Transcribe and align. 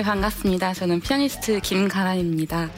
네, 0.00 0.04
반갑습니다. 0.04 0.72
저는 0.72 1.00
피아니스트 1.00 1.60
김가란입니다. 1.60 2.70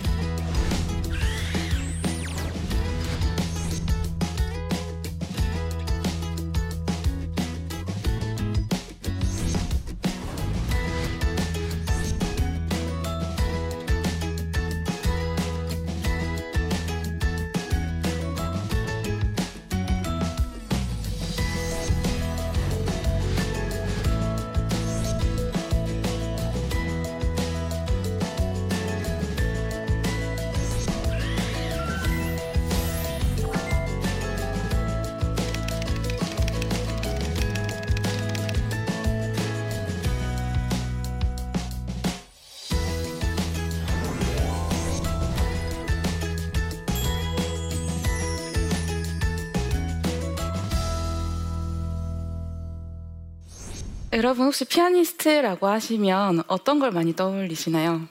여러분 54.23 54.47
혹시 54.47 54.65
피아니스트라고 54.65 55.67
하시면 55.67 56.45
어떤 56.47 56.79
걸 56.79 56.93
많이 56.93 57.13
떠올리시나요? 57.17 58.03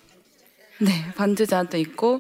네, 0.82 0.92
반주자도 1.16 1.78
있고 1.78 2.20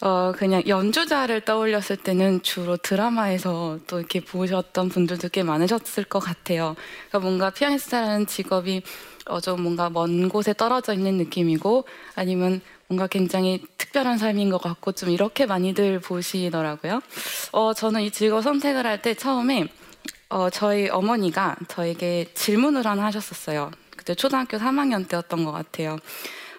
어, 0.00 0.32
그냥 0.36 0.60
연주자를 0.66 1.42
떠올렸을 1.42 1.98
때는 2.02 2.42
주로 2.42 2.76
드라마에서 2.76 3.78
또 3.86 4.00
이렇게 4.00 4.18
보셨던 4.18 4.88
분들도 4.88 5.28
꽤 5.28 5.44
많으셨을 5.44 6.02
것 6.02 6.18
같아요. 6.18 6.74
그러니까 7.08 7.18
뭔가 7.20 7.50
피아니스트라는 7.50 8.26
직업이 8.26 8.82
어, 9.26 9.40
좀 9.40 9.62
뭔가 9.62 9.88
먼 9.88 10.28
곳에 10.28 10.52
떨어져 10.52 10.92
있는 10.92 11.16
느낌이고 11.18 11.84
아니면 12.16 12.60
뭔가 12.88 13.06
굉장히 13.06 13.62
특별한 13.76 14.18
삶인 14.18 14.50
것 14.50 14.60
같고 14.60 14.90
좀 14.92 15.10
이렇게 15.10 15.46
많이들 15.46 16.00
보시더라고요. 16.00 17.02
어, 17.52 17.72
저는 17.72 18.02
이 18.02 18.10
직업 18.10 18.42
선택을 18.42 18.84
할 18.84 19.00
때 19.00 19.14
처음에 19.14 19.68
어, 20.30 20.50
저희 20.50 20.88
어머니가 20.90 21.56
저에게 21.68 22.26
질문을 22.34 22.86
하나 22.86 23.04
하셨었어요. 23.04 23.70
그때 23.96 24.14
초등학교 24.14 24.58
3학년 24.58 25.08
때였던 25.08 25.44
것 25.44 25.52
같아요. 25.52 25.98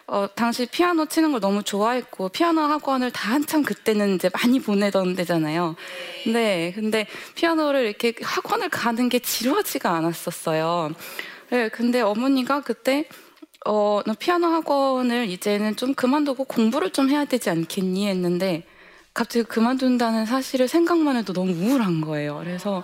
어, 0.08 0.28
당시 0.34 0.66
피아노 0.66 1.06
치는 1.06 1.32
걸 1.32 1.40
너무 1.40 1.62
좋아했고 1.62 2.30
피아노 2.30 2.62
학원을 2.62 3.12
다 3.12 3.32
한참 3.32 3.62
그때는 3.62 4.16
이제 4.16 4.30
많이 4.34 4.60
보내던 4.60 5.16
데잖아요. 5.16 5.76
네, 6.34 6.72
근데 6.74 7.06
피아노를 7.36 7.86
이렇게 7.86 8.14
학원을 8.20 8.70
가는 8.70 9.08
게 9.08 9.20
지루하지가 9.20 9.92
않았었어요. 9.92 10.92
네, 11.52 11.70
근데 11.70 12.02
어머니가 12.02 12.62
그때 12.62 13.08
어, 13.68 14.02
너 14.08 14.16
피아노 14.18 14.48
학원을 14.48 15.30
이제는 15.30 15.76
좀 15.76 15.94
그만두고 15.94 16.46
공부를 16.46 16.90
좀 16.90 17.10
해야 17.12 17.26
되지 17.26 17.52
않겠니 17.52 18.08
했는데 18.08 18.64
갑자기 19.14 19.44
그만둔다는 19.44 20.26
사실을 20.26 20.68
생각만 20.68 21.18
해도 21.18 21.34
너무 21.34 21.52
우울한 21.52 22.02
거예요. 22.02 22.40
그래서 22.44 22.84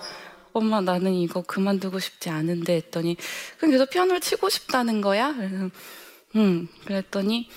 엄마 0.56 0.82
나는 0.82 1.14
이거 1.14 1.42
그만두고 1.44 2.00
싶지 2.00 2.30
않은데 2.30 2.76
했더니 2.78 3.18
그럼 3.58 3.72
계속 3.72 3.90
피아노를 3.90 4.22
치고 4.22 4.50
싶다는 4.50 5.02
거야? 5.02 5.34
그래서 5.36 5.70
음 6.38 6.68
그랬더니 6.86 7.50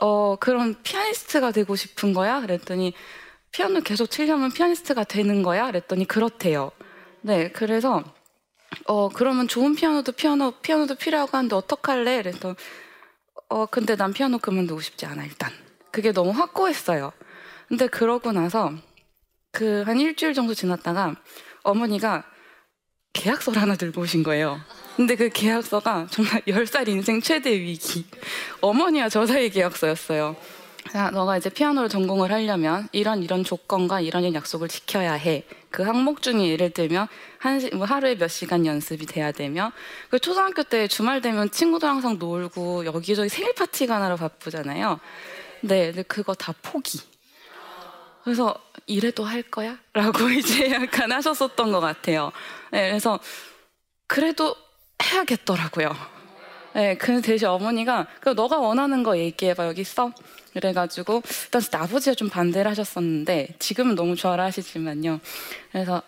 어 0.00 0.36
그럼 0.36 0.76
피아니스트가 0.82 1.52
되고 1.52 1.76
싶은 1.76 2.14
거야? 2.14 2.40
그랬더니 2.40 2.94
피아노 3.52 3.80
계속 3.82 4.06
치려면 4.10 4.52
피아니스트가 4.52 5.04
되는 5.04 5.42
거야? 5.42 5.66
그랬더니 5.66 6.06
그렇대요. 6.06 6.72
네 7.22 7.50
그래서 7.52 8.02
어 8.86 9.08
그러면 9.10 9.48
좋은 9.48 9.74
피아노도 9.74 10.12
피아노 10.12 10.52
피아노도 10.62 10.96
필요하고 10.96 11.36
하는데 11.36 11.54
어떡할래? 11.56 12.18
그래서 12.22 12.56
어 13.48 13.66
근데 13.66 13.96
난 13.96 14.12
피아노 14.12 14.38
그만두고 14.38 14.80
싶지 14.80 15.06
않아 15.06 15.24
일단 15.24 15.50
그게 15.92 16.12
너무 16.12 16.30
확고했어요. 16.32 17.12
근데 17.68 17.86
그러고 17.88 18.32
나서 18.32 18.72
그 19.52 19.82
한 19.86 20.00
일주일 20.00 20.34
정도 20.34 20.54
지났다가 20.54 21.16
어머니가 21.62 22.24
계약서를 23.12 23.60
하나 23.60 23.76
들고 23.76 24.02
오신 24.02 24.22
거예요. 24.22 24.60
근데 24.96 25.16
그 25.16 25.28
계약서가 25.30 26.08
정말 26.10 26.42
10살 26.42 26.88
인생 26.88 27.20
최대 27.20 27.50
위기. 27.52 28.04
어머니와 28.60 29.08
저 29.08 29.26
사이 29.26 29.50
계약서였어요. 29.50 30.36
야, 30.94 31.10
너가 31.10 31.36
이제 31.36 31.48
피아노를 31.50 31.88
전공을 31.88 32.32
하려면 32.32 32.88
이런 32.92 33.22
이런 33.22 33.44
조건과 33.44 34.00
이런 34.00 34.32
약속을 34.34 34.68
지켜야 34.68 35.12
해. 35.12 35.44
그 35.70 35.82
항목 35.82 36.20
중에 36.22 36.48
예를 36.48 36.70
들면 36.70 37.06
한 37.38 37.60
시, 37.60 37.70
뭐 37.70 37.86
하루에 37.86 38.16
몇 38.16 38.28
시간 38.28 38.66
연습이 38.66 39.06
돼야 39.06 39.30
되며 39.30 39.72
그 40.08 40.18
초등학교 40.18 40.62
때 40.62 40.88
주말 40.88 41.20
되면 41.20 41.50
친구들 41.50 41.88
항상 41.88 42.18
놀고 42.18 42.86
여기저기 42.86 43.28
생일 43.28 43.54
파티 43.54 43.86
가 43.86 43.98
나러 43.98 44.16
바쁘잖아요. 44.16 44.98
네, 45.62 45.86
근데 45.86 46.02
그거 46.02 46.34
다 46.34 46.54
포기. 46.60 47.00
그래서 48.30 48.54
이래도 48.86 49.24
할 49.24 49.42
거야? 49.42 49.76
라고 49.92 50.30
이제 50.30 50.70
약간 50.70 51.10
하셨었던 51.10 51.72
것 51.72 51.80
같아요. 51.80 52.30
네, 52.70 52.88
그래서 52.88 53.18
그래도 54.06 54.54
해야겠더라고요. 55.02 55.92
네, 56.74 56.96
그 56.96 57.20
대신 57.22 57.48
어머니가 57.48 58.06
그 58.20 58.28
너가 58.28 58.58
원하는 58.58 59.02
거 59.02 59.18
얘기해봐 59.18 59.66
여기 59.66 59.80
있어. 59.80 60.12
그래가지고 60.52 61.24
일단 61.52 61.62
아버지가 61.72 62.14
좀 62.14 62.28
반대를 62.28 62.70
하셨었는데 62.70 63.56
지금은 63.58 63.96
너무 63.96 64.14
좋아라 64.14 64.44
하시지만요. 64.44 65.18
그래서 65.72 66.00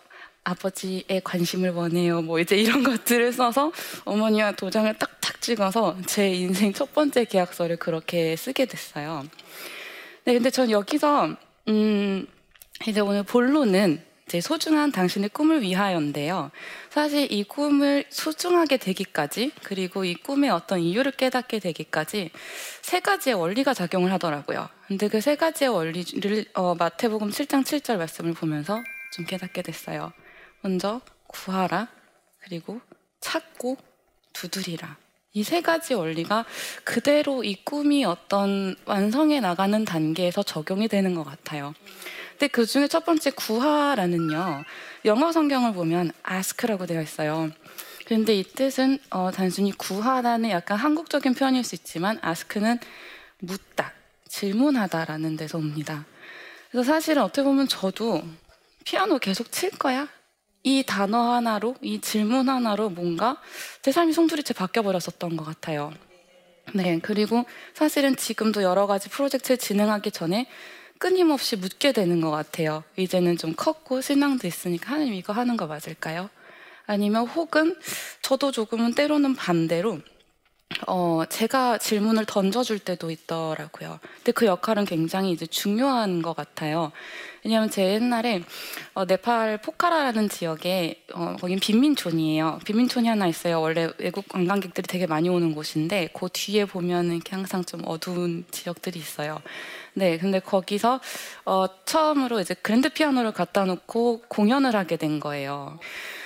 아버지의 0.44 1.22
관심을 1.24 1.70
원해요. 1.70 2.22
뭐 2.22 2.38
이제 2.38 2.54
이런 2.54 2.84
것들을 2.84 3.32
써서 3.32 3.72
어머니와 4.04 4.52
도장을 4.52 4.96
딱딱 4.96 5.40
찍어서 5.40 5.96
제 6.06 6.32
인생 6.32 6.72
첫 6.72 6.94
번째 6.94 7.24
계약서를 7.24 7.78
그렇게 7.78 8.36
쓰게 8.36 8.66
됐어요. 8.66 9.26
네, 10.24 10.34
근데 10.34 10.50
전 10.50 10.70
여기서 10.70 11.36
음, 11.68 12.26
이제 12.86 13.00
오늘 13.00 13.22
본론은 13.22 14.02
제 14.28 14.40
소중한 14.40 14.92
당신의 14.92 15.28
꿈을 15.30 15.60
위하여인데요. 15.60 16.50
사실 16.90 17.30
이 17.30 17.44
꿈을 17.44 18.04
소중하게 18.08 18.78
되기까지 18.78 19.52
그리고 19.62 20.04
이 20.04 20.14
꿈의 20.14 20.48
어떤 20.50 20.80
이유를 20.80 21.12
깨닫게 21.12 21.58
되기까지 21.58 22.30
세 22.80 23.00
가지의 23.00 23.34
원리가 23.34 23.74
작용을 23.74 24.10
하더라고요. 24.12 24.68
근데 24.86 25.08
그 25.08 25.20
세 25.20 25.36
가지의 25.36 25.68
원리를 25.70 26.46
어, 26.54 26.74
마태복음 26.74 27.30
7장 27.30 27.62
7절 27.62 27.98
말씀을 27.98 28.32
보면서 28.32 28.82
좀 29.14 29.26
깨닫게 29.26 29.62
됐어요. 29.62 30.12
먼저 30.62 31.00
구하라 31.26 31.88
그리고 32.40 32.80
찾고 33.20 33.76
두드리라. 34.32 34.96
이 35.34 35.42
세 35.42 35.62
가지 35.62 35.94
원리가 35.94 36.44
그대로 36.84 37.42
이 37.42 37.54
꿈이 37.64 38.04
어떤 38.04 38.76
완성해 38.84 39.40
나가는 39.40 39.84
단계에서 39.84 40.42
적용이 40.42 40.88
되는 40.88 41.14
것 41.14 41.24
같아요. 41.24 41.74
근데 42.32 42.48
그 42.48 42.66
중에 42.66 42.86
첫 42.86 43.04
번째 43.04 43.30
구하라는요. 43.30 44.64
영어 45.06 45.32
성경을 45.32 45.72
보면 45.72 46.12
ask라고 46.30 46.86
되어 46.86 47.00
있어요. 47.00 47.50
그런데 48.04 48.34
이 48.34 48.42
뜻은 48.42 48.98
어, 49.10 49.30
단순히 49.30 49.72
구하라는 49.72 50.50
약간 50.50 50.76
한국적인 50.76 51.34
표현일 51.34 51.64
수 51.64 51.76
있지만 51.76 52.20
ask는 52.24 52.78
묻다, 53.38 53.92
질문하다라는 54.28 55.36
데서 55.36 55.56
옵니다. 55.56 56.04
그래서 56.70 56.92
사실은 56.92 57.22
어떻게 57.22 57.42
보면 57.42 57.68
저도 57.68 58.22
피아노 58.84 59.18
계속 59.18 59.50
칠 59.50 59.70
거야? 59.70 60.08
이 60.62 60.84
단어 60.86 61.32
하나로, 61.32 61.74
이 61.80 62.00
질문 62.00 62.48
하나로 62.48 62.90
뭔가 62.90 63.36
제 63.82 63.90
삶이 63.90 64.12
송두리째 64.12 64.54
바뀌어버렸었던 64.54 65.36
것 65.36 65.44
같아요. 65.44 65.92
네, 66.74 67.00
그리고 67.02 67.44
사실은 67.74 68.16
지금도 68.16 68.62
여러 68.62 68.86
가지 68.86 69.08
프로젝트를 69.08 69.58
진행하기 69.58 70.12
전에 70.12 70.46
끊임없이 70.98 71.56
묻게 71.56 71.90
되는 71.90 72.20
것 72.20 72.30
같아요. 72.30 72.84
이제는 72.96 73.36
좀 73.36 73.54
컸고 73.56 74.00
신앙도 74.00 74.46
있으니까 74.46 74.92
하나님 74.92 75.14
이거 75.14 75.32
하는 75.32 75.56
거 75.56 75.66
맞을까요? 75.66 76.30
아니면 76.86 77.26
혹은 77.26 77.76
저도 78.22 78.52
조금은 78.52 78.94
때로는 78.94 79.34
반대로 79.34 80.00
어, 80.86 81.22
제가 81.28 81.78
질문을 81.78 82.24
던져줄 82.26 82.80
때도 82.80 83.10
있더라고요. 83.10 83.98
근데 84.16 84.32
그 84.32 84.46
역할은 84.46 84.84
굉장히 84.84 85.32
이제 85.32 85.46
중요한 85.46 86.22
것 86.22 86.34
같아요. 86.34 86.92
왜냐하면 87.44 87.70
제 87.70 87.94
옛날에 87.94 88.42
어, 88.94 89.04
네팔 89.04 89.58
포카라라는 89.62 90.28
지역에 90.28 91.04
어, 91.12 91.36
거긴 91.40 91.58
빈민촌이에요. 91.58 92.60
빈민촌이 92.64 93.08
하나 93.08 93.26
있어요. 93.26 93.60
원래 93.60 93.90
외국 93.98 94.28
관광객들이 94.28 94.86
되게 94.86 95.06
많이 95.06 95.28
오는 95.28 95.54
곳인데 95.54 96.10
그 96.12 96.28
뒤에 96.32 96.64
보면 96.64 97.12
이렇게 97.12 97.34
항상 97.34 97.64
좀 97.64 97.82
어두운 97.84 98.44
지역들이 98.50 98.98
있어요. 98.98 99.40
네, 99.94 100.18
근데 100.18 100.40
거기서 100.40 101.00
어, 101.44 101.66
처음으로 101.84 102.40
이제 102.40 102.54
그랜드 102.54 102.88
피아노를 102.88 103.32
갖다 103.32 103.64
놓고 103.64 104.22
공연을 104.28 104.74
하게 104.76 104.96
된 104.96 105.20
거예요. 105.20 105.78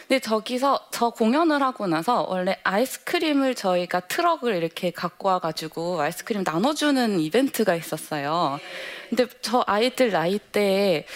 근데 0.09 0.21
저기서 0.21 0.87
저 0.93 1.11
공연을 1.11 1.63
하고 1.63 1.89
나서 1.89 2.27
원래 2.29 2.57
아이스크림을 2.63 3.57
저희가 3.57 4.01
트럭을 4.01 4.55
이렇게 4.55 4.93
갖고 4.93 5.29
와가지고 5.29 6.01
아이스크림 6.01 6.45
나눠주는 6.45 7.19
이벤트가 7.19 7.75
있었어요. 7.75 8.61
근데 9.09 9.27
저 9.43 9.65
아이들 9.67 10.13
나이 10.13 10.39
때에 10.39 11.07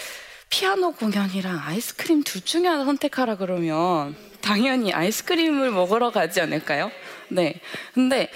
피아노 0.48 0.90
공연이랑 0.92 1.60
아이스크림 1.64 2.24
둘 2.24 2.40
중에 2.40 2.66
하나 2.66 2.84
선택하라 2.84 3.36
그러면 3.36 4.16
당연히 4.40 4.92
아이스크림을 4.92 5.70
먹으러 5.70 6.10
가지 6.10 6.40
않을까요? 6.40 6.90
네. 7.28 7.60
근데 7.94 8.28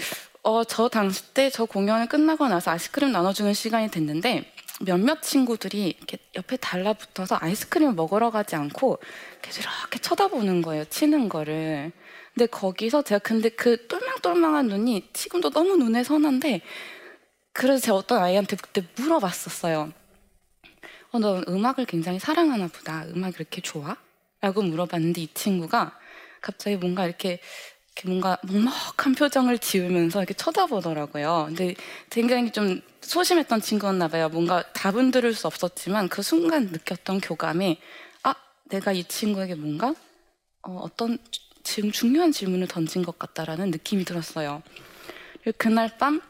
어, 0.45 0.63
저 0.63 0.89
당시 0.89 1.35
때 1.35 1.51
저 1.51 1.65
공연을 1.65 2.07
끝나고 2.07 2.47
나서 2.47 2.71
아이스크림 2.71 3.11
나눠주는 3.11 3.53
시간이 3.55 3.91
됐는데 3.91 4.53
몇몇 4.81 5.23
친구들이 5.23 5.95
이렇게 5.97 6.19
옆에 6.35 6.57
달라붙어서 6.57 7.39
아이스크림을 7.41 7.95
먹으러 7.95 8.31
가지 8.31 8.57
않고 8.57 8.99
계속 9.41 9.63
이렇게 9.63 9.99
쳐다보는 10.01 10.63
거예요. 10.63 10.85
치는 10.87 11.29
거를. 11.29 11.93
근데 12.35 12.47
거기서 12.47 13.03
제가 13.03 13.21
근데 13.21 13.49
그 13.49 13.87
똘망똘망한 13.87 14.67
눈이 14.67 15.11
지금도 15.13 15.51
너무 15.51 15.77
눈에 15.77 16.03
선한데 16.03 16.63
그래서 17.53 17.81
제가 17.81 17.97
어떤 17.97 18.23
아이한테 18.23 18.57
그때 18.57 18.85
물어봤었어요. 18.97 19.93
어, 21.13 21.19
너 21.21 21.45
음악을 21.47 21.85
굉장히 21.87 22.19
사랑하나 22.19 22.67
보다. 22.67 23.05
음악 23.05 23.37
이렇게 23.37 23.61
좋아? 23.61 23.97
라고 24.41 24.63
물어봤는데 24.63 25.21
이 25.21 25.29
친구가 25.33 25.97
갑자기 26.41 26.77
뭔가 26.77 27.07
이렇게 27.07 27.39
이렇게 27.95 28.09
뭔가 28.09 28.39
먹먹한 28.43 29.15
표정을 29.17 29.59
지으면서 29.59 30.21
이렇게 30.21 30.35
쳐다보더라고요. 30.35 31.45
근데 31.49 31.75
굉장히 32.11 32.51
좀 32.51 32.81
소심했던 33.01 33.61
친구였나 33.61 34.09
봐요. 34.09 34.29
뭔가 34.29 34.63
답은 34.73 35.11
들을 35.11 35.33
수 35.35 35.47
없었지만 35.47 36.09
그 36.09 36.23
순간 36.23 36.67
느꼈던 36.67 37.21
교감이 37.21 37.79
아, 38.25 38.35
내가 38.65 38.93
이 38.93 39.05
친구에게 39.05 39.55
뭔가 39.55 39.95
어, 40.63 40.87
떤 40.97 41.19
지금 41.63 41.93
중요한 41.93 42.33
질문을 42.33 42.69
던진 42.69 43.03
것 43.03 43.19
같다라는 43.19 43.71
느낌이 43.71 44.05
들었어요. 44.05 44.63
그날 45.59 45.97
밤 45.99 46.21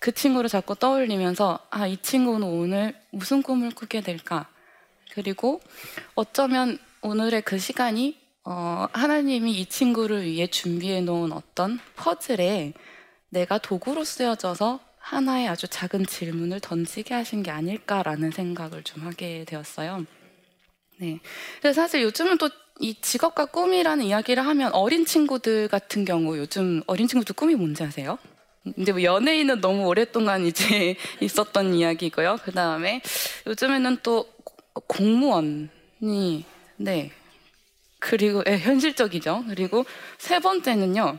그 0.00 0.12
친구를 0.12 0.48
자꾸 0.48 0.74
떠올리면서 0.74 1.58
아, 1.68 1.86
이 1.86 1.98
친구는 1.98 2.46
오늘 2.46 2.94
무슨 3.10 3.42
꿈을 3.42 3.70
꾸게 3.70 4.00
될까? 4.00 4.48
그리고 5.12 5.60
어쩌면 6.14 6.78
오늘의 7.02 7.42
그 7.42 7.58
시간이 7.58 8.18
어, 8.44 8.86
하나님이 8.92 9.52
이 9.52 9.66
친구를 9.66 10.24
위해 10.24 10.46
준비해 10.46 11.00
놓은 11.00 11.32
어떤 11.32 11.78
퍼즐에 11.96 12.72
내가 13.28 13.58
도구로 13.58 14.04
쓰여져서 14.04 14.80
하나의 14.98 15.48
아주 15.48 15.68
작은 15.68 16.06
질문을 16.06 16.60
던지게 16.60 17.14
하신 17.14 17.42
게 17.42 17.50
아닐까라는 17.50 18.30
생각을 18.30 18.82
좀 18.82 19.04
하게 19.04 19.44
되었어요. 19.46 20.04
네. 20.98 21.20
그래서 21.60 21.82
사실 21.82 22.02
요즘은 22.02 22.38
또 22.38 22.48
이 22.80 22.94
직업과 22.94 23.46
꿈이라는 23.46 24.06
이야기를 24.06 24.44
하면 24.46 24.72
어린 24.72 25.04
친구들 25.04 25.68
같은 25.68 26.06
경우 26.06 26.36
요즘 26.38 26.82
어린 26.86 27.06
친구들 27.06 27.34
꿈이 27.34 27.54
뭔지 27.54 27.84
아세요? 27.84 28.18
근데 28.62 28.92
뭐 28.92 29.02
연예인은 29.02 29.60
너무 29.60 29.86
오랫동안 29.86 30.46
이제 30.46 30.96
있었던 31.20 31.74
이야기고요. 31.74 32.38
그 32.42 32.52
다음에 32.52 33.02
요즘에는 33.46 33.98
또 34.02 34.26
공무원이 34.86 36.44
네 36.76 37.10
그리고 38.00 38.42
예, 38.48 38.58
현실적이죠. 38.58 39.44
그리고 39.48 39.84
세 40.18 40.40
번째는요. 40.40 41.18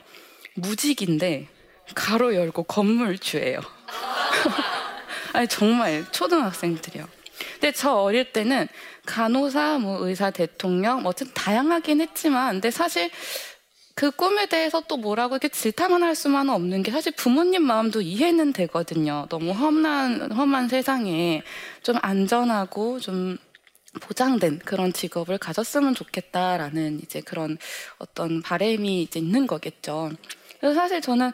무직인데 0.56 1.48
가로 1.96 2.36
열고 2.36 2.64
건물주예요. 2.64 3.60
아니 5.34 5.48
정말 5.48 6.06
초등학생들이요. 6.12 7.08
근데 7.54 7.72
저 7.72 7.94
어릴 7.94 8.34
때는 8.34 8.68
간호사, 9.06 9.80
뭐 9.80 10.06
의사, 10.06 10.32
대통령, 10.32 11.02
뭐 11.04 11.10
어쨌든 11.10 11.34
다양하긴 11.34 12.02
했지만, 12.02 12.56
근데 12.56 12.72
사실 12.72 13.10
그 13.96 14.12
꿈에 14.12 14.46
대해서 14.46 14.82
또 14.88 14.98
뭐라고 14.98 15.36
이렇게 15.36 15.50
질타만 15.50 16.02
할 16.04 16.16
수만은 16.16 16.54
없는 16.54 16.84
게 16.84 16.92
사실 16.92 17.12
부모님 17.12 17.64
마음도 17.64 18.02
이해는 18.02 18.54
되거든요. 18.54 19.28
너무 19.30 19.52
험한 19.52 20.32
험한 20.32 20.70
세상에 20.70 21.44
좀 21.84 21.98
안전하고 22.02 23.00
좀 23.00 23.38
보장된 24.00 24.60
그런 24.60 24.94
직업을 24.94 25.38
가졌으면 25.38 25.96
좋겠다라는 25.96 27.02
이제 27.04 27.22
그런 27.22 27.58
어떤 27.98 28.42
바램이 28.42 29.02
이제 29.02 29.20
있는 29.20 29.48
거겠죠. 29.48 30.12
그래서 30.60 30.76
사실 30.76 31.02
저는 31.02 31.32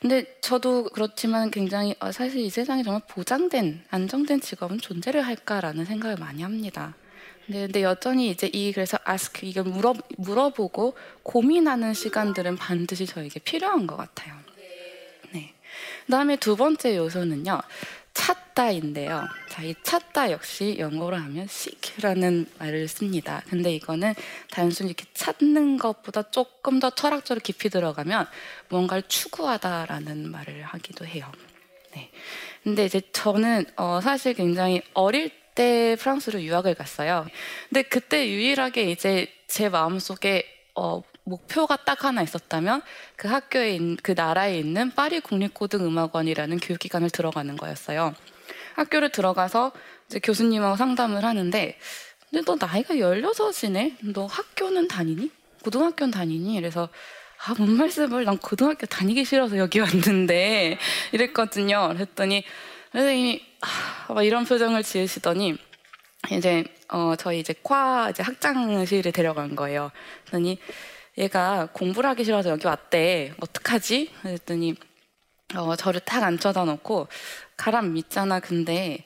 근데 0.00 0.38
저도 0.40 0.84
그렇지만 0.84 1.50
굉장히 1.50 1.94
어, 2.00 2.10
사실 2.10 2.40
이 2.40 2.50
세상에 2.50 2.82
정말 2.82 3.02
보장된 3.06 3.84
안정된 3.90 4.40
직업은 4.40 4.80
존재를 4.80 5.20
할까라는 5.26 5.84
생각을 5.84 6.16
많이 6.16 6.42
합니다. 6.42 6.94
근데, 7.46 7.60
근데 7.60 7.82
여전히 7.82 8.30
이제 8.30 8.48
이 8.52 8.72
그래서 8.72 8.96
아스크 9.04 9.44
이게 9.44 9.60
물어 9.60 9.94
물어보고 10.16 10.96
고민하는 11.22 11.94
시간들은 11.94 12.56
반드시 12.56 13.06
저에게 13.06 13.38
필요한 13.40 13.86
것 13.86 13.96
같아요. 13.96 14.34
네. 15.32 15.52
그다음에 16.06 16.36
두 16.36 16.56
번째 16.56 16.96
요소는요. 16.96 17.60
찾다인데요. 18.20 19.26
자, 19.48 19.62
이 19.62 19.74
찾다 19.82 20.30
역시 20.30 20.76
영어로 20.78 21.16
하면 21.16 21.44
seek라는 21.44 22.46
말을 22.58 22.86
씁니다. 22.86 23.42
근데 23.48 23.74
이거는 23.74 24.14
단순히 24.50 24.90
이렇게 24.90 25.06
찾는 25.14 25.78
것보다 25.78 26.30
조금 26.30 26.80
더 26.80 26.90
철학적으로 26.90 27.40
깊이 27.42 27.70
들어가면 27.70 28.26
뭔가를 28.68 29.04
추구하다라는 29.08 30.30
말을 30.30 30.62
하기도 30.64 31.06
해요. 31.06 31.32
네. 31.94 32.10
근데 32.62 32.84
이제 32.84 33.00
저는 33.12 33.64
어, 33.76 34.00
사실 34.02 34.34
굉장히 34.34 34.82
어릴 34.92 35.30
때 35.54 35.96
프랑스로 35.98 36.42
유학을 36.42 36.74
갔어요. 36.74 37.26
근데 37.70 37.82
그때 37.82 38.28
유일하게 38.28 38.90
이제 38.90 39.32
제 39.48 39.70
마음속에 39.70 40.44
어, 40.74 41.02
목표가 41.30 41.76
딱 41.76 42.04
하나 42.04 42.22
있었다면 42.22 42.82
그 43.16 43.28
학교에 43.28 43.74
있는, 43.74 43.96
그 44.02 44.12
나라에 44.16 44.58
있는 44.58 44.90
파리 44.90 45.20
국립고등음악원이라는 45.20 46.58
교육기관을 46.58 47.10
들어가는 47.10 47.56
거였어요. 47.56 48.14
학교를 48.74 49.10
들어가서 49.10 49.72
이제 50.06 50.18
교수님하고 50.18 50.76
상담을 50.76 51.24
하는데 51.24 51.78
근데 52.28 52.44
너 52.44 52.56
나이가 52.56 52.94
16이네? 52.94 54.12
너 54.12 54.26
학교는 54.26 54.88
다니니? 54.88 55.30
고등학교는 55.64 56.10
다니니? 56.10 56.56
그래서 56.56 56.88
아, 57.46 57.54
뭔 57.56 57.76
말씀을 57.76 58.24
난 58.24 58.36
고등학교 58.36 58.86
다니기 58.86 59.24
싫어서 59.24 59.56
여기 59.56 59.80
왔는데 59.80 60.78
이랬거든요. 61.12 61.92
그랬더니 61.94 62.44
선생님이 62.92 63.42
아, 64.08 64.12
막 64.12 64.22
이런 64.22 64.44
표정을 64.44 64.82
지으시더니 64.82 65.56
이제 66.32 66.64
어 66.88 67.14
저희 67.16 67.40
이제 67.40 67.54
과 67.62 68.10
이제 68.10 68.22
학장실에 68.22 69.10
데려간 69.10 69.56
거예요. 69.56 69.90
그랬더니 70.24 70.58
얘가 71.18 71.68
공부를 71.72 72.08
하기 72.10 72.24
싫어서 72.24 72.50
여기 72.50 72.66
왔대. 72.66 73.34
어떡하지? 73.40 74.12
그랬더니 74.22 74.74
어, 75.56 75.74
저를 75.76 76.00
탁 76.00 76.22
앉혀다 76.22 76.64
놓고 76.64 77.08
가람 77.56 77.92
믿잖아. 77.92 78.40
근데 78.40 79.04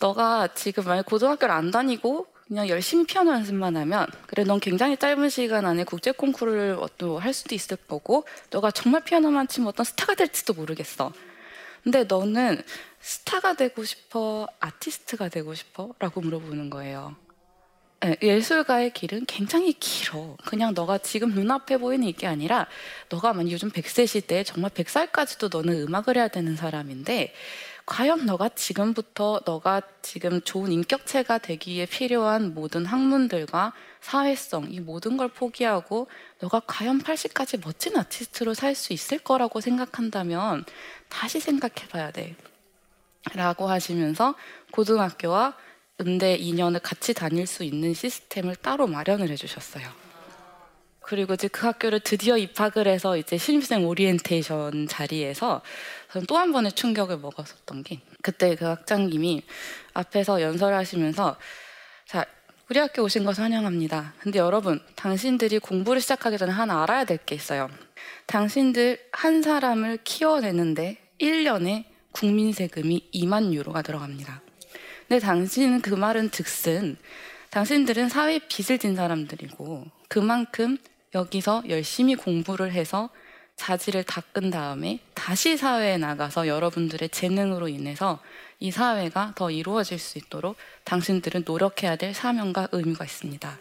너가 0.00 0.48
지금 0.54 0.84
만약 0.84 1.06
고등학교를 1.06 1.54
안 1.54 1.70
다니고 1.70 2.26
그냥 2.48 2.68
열심히 2.68 3.06
피아노 3.06 3.32
연습만 3.32 3.76
하면 3.76 4.06
그래 4.26 4.44
넌 4.44 4.60
굉장히 4.60 4.96
짧은 4.96 5.28
시간 5.28 5.64
안에 5.64 5.84
국제 5.84 6.10
콩쿠르를 6.12 6.78
할 7.20 7.32
수도 7.32 7.54
있을 7.54 7.76
거고 7.76 8.26
너가 8.50 8.70
정말 8.70 9.04
피아노만 9.04 9.48
치면 9.48 9.68
어떤 9.68 9.84
스타가 9.84 10.14
될지도 10.14 10.52
모르겠어. 10.54 11.12
근데 11.82 12.04
너는 12.04 12.62
스타가 13.00 13.54
되고 13.54 13.84
싶어? 13.84 14.46
아티스트가 14.60 15.28
되고 15.28 15.54
싶어? 15.54 15.94
라고 15.98 16.20
물어보는 16.20 16.70
거예요. 16.70 17.16
네, 18.04 18.16
예술가의 18.20 18.92
길은 18.92 19.26
굉장히 19.26 19.72
길어. 19.74 20.36
그냥 20.44 20.74
너가 20.74 20.98
지금 20.98 21.30
눈앞에 21.30 21.76
보이는 21.78 22.06
이게 22.08 22.26
아니라 22.26 22.66
너가 23.08 23.32
만약 23.32 23.52
요즘 23.52 23.70
100세 23.70 24.06
시대에 24.08 24.42
정말 24.42 24.70
100살까지도 24.72 25.54
너는 25.56 25.82
음악을 25.82 26.16
해야 26.16 26.26
되는 26.26 26.56
사람인데 26.56 27.32
과연 27.86 28.26
너가 28.26 28.48
지금부터 28.50 29.40
너가 29.44 29.82
지금 30.02 30.40
좋은 30.42 30.72
인격체가 30.72 31.38
되기에 31.38 31.86
필요한 31.86 32.54
모든 32.54 32.86
학문들과 32.86 33.72
사회성 34.00 34.72
이 34.72 34.80
모든 34.80 35.16
걸 35.16 35.28
포기하고 35.28 36.08
너가 36.40 36.60
과연 36.66 37.02
80까지 37.02 37.64
멋진 37.64 37.96
아티스트로 37.96 38.54
살 38.54 38.74
수 38.74 38.92
있을 38.92 39.18
거라고 39.18 39.60
생각한다면 39.60 40.64
다시 41.08 41.38
생각해 41.40 41.88
봐야 41.88 42.10
돼. 42.10 42.34
라고 43.34 43.68
하시면서 43.68 44.34
고등학교와 44.72 45.54
음대 46.00 46.36
2년을 46.38 46.80
같이 46.82 47.14
다닐 47.14 47.46
수 47.46 47.64
있는 47.64 47.94
시스템을 47.94 48.56
따로 48.56 48.86
마련을 48.86 49.28
해주셨어요. 49.30 49.88
그리고 51.00 51.34
이제 51.34 51.48
그 51.48 51.66
학교를 51.66 52.00
드디어 52.00 52.36
입학을 52.38 52.86
해서 52.86 53.16
이제 53.16 53.36
신입생 53.36 53.86
오리엔테이션 53.86 54.86
자리에서 54.88 55.60
저는 56.12 56.26
또 56.26 56.36
한 56.38 56.52
번의 56.52 56.72
충격을 56.72 57.18
먹었었던 57.18 57.82
게 57.82 58.00
그때 58.22 58.54
그 58.54 58.64
학장님이 58.64 59.42
앞에서 59.94 60.40
연설하시면서 60.42 61.36
자 62.06 62.24
우리 62.70 62.78
학교 62.78 63.02
오신 63.02 63.24
것을 63.24 63.42
환영합니다. 63.44 64.14
근데 64.20 64.38
여러분 64.38 64.80
당신들이 64.94 65.58
공부를 65.58 66.00
시작하기 66.00 66.38
전에 66.38 66.52
하나 66.52 66.82
알아야 66.82 67.04
될 67.04 67.18
게 67.18 67.34
있어요. 67.34 67.68
당신들 68.26 68.98
한 69.12 69.42
사람을 69.42 69.98
키워내는데 70.04 70.98
1년에 71.20 71.84
국민 72.12 72.52
세금이 72.52 73.10
2만 73.12 73.52
유로가 73.52 73.82
들어갑니다. 73.82 74.40
근데 75.12 75.26
당신은 75.26 75.82
그 75.82 75.92
말은 75.92 76.30
즉슨 76.30 76.96
당신들은 77.50 78.08
사회 78.08 78.38
빚을 78.38 78.78
진 78.78 78.96
사람들이고 78.96 79.84
그만큼 80.08 80.78
여기서 81.14 81.64
열심히 81.68 82.14
공부를 82.14 82.72
해서 82.72 83.10
자질을 83.56 84.04
닦은 84.04 84.48
다음에 84.48 85.00
다시 85.12 85.58
사회에 85.58 85.98
나가서 85.98 86.48
여러분들의 86.48 87.10
재능으로 87.10 87.68
인해서 87.68 88.20
이 88.58 88.70
사회가 88.70 89.34
더 89.36 89.50
이루어질 89.50 89.98
수 89.98 90.16
있도록 90.16 90.56
당신들은 90.84 91.42
노력해야 91.44 91.96
될 91.96 92.14
사명과 92.14 92.68
의무가 92.72 93.04
있습니다. 93.04 93.58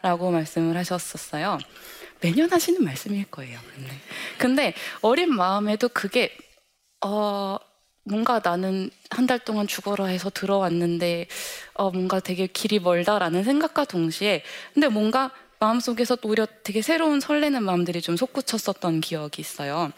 라고 0.00 0.30
말씀을 0.30 0.76
하셨었어요. 0.76 1.58
매년 2.20 2.52
하시는 2.52 2.84
말씀일 2.84 3.24
거예요. 3.32 3.58
근데, 3.74 3.94
근데 4.38 4.74
어린 5.00 5.34
마음에도 5.34 5.88
그게 5.88 6.36
어, 7.04 7.58
뭔가 8.04 8.40
나는 8.44 8.90
한 9.14 9.26
달 9.26 9.38
동안 9.38 9.66
죽어라 9.66 10.06
해서 10.06 10.28
들어왔는데 10.28 11.26
어, 11.74 11.90
뭔가 11.90 12.20
되게 12.20 12.46
길이 12.46 12.78
멀다라는 12.78 13.42
생각과 13.44 13.84
동시에 13.86 14.42
근데 14.74 14.88
뭔가 14.88 15.30
마음속에서 15.64 16.18
오히려 16.24 16.46
되게 16.62 16.82
새로운 16.82 17.20
설레는 17.20 17.62
마음들이 17.62 18.02
좀 18.02 18.16
솟구쳤었던 18.16 19.00
기억이 19.00 19.40
있어요. 19.40 19.92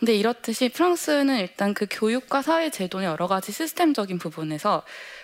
근데 0.00 0.16
이렇듯이 0.16 0.68
프랑스는 0.68 1.38
일단 1.38 1.74
그 1.74 1.86
교육과 1.88 2.42
사회 2.42 2.70
제도의 2.70 3.06
여러 3.06 3.28
가지 3.28 3.52
시스템적인 3.52 4.18
부분에서 4.18 4.82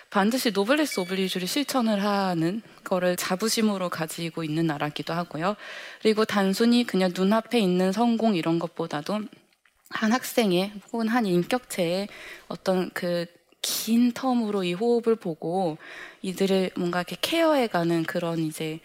반드시 0.09 0.51
노블레스 0.51 1.01
오블리주를 1.01 1.47
실천을 1.47 2.03
하는 2.03 2.61
거를 2.83 3.15
자부심으로 3.15 3.89
가지고 3.89 4.43
있는 4.43 4.67
나라기도 4.67 5.13
하고요. 5.13 5.55
그리고 6.01 6.23
단순히 6.23 6.85
그냥 6.85 7.11
눈앞에 7.13 7.59
있는 7.59 7.91
성공 7.91 8.35
이런 8.35 8.57
것보다도 8.57 9.21
한 9.89 10.11
학생의 10.13 10.71
혹은 10.93 11.07
한 11.07 11.25
인격체의 11.25 12.07
어떤 12.47 12.89
그 12.93 13.25
긴 13.61 14.13
텀으로 14.13 14.65
이 14.65 14.73
호흡을 14.73 15.15
보고 15.15 15.77
이들을 16.21 16.71
뭔가 16.75 16.99
이렇게 16.99 17.17
케어해가는 17.19 18.03
그런 18.03 18.39
이제 18.39 18.79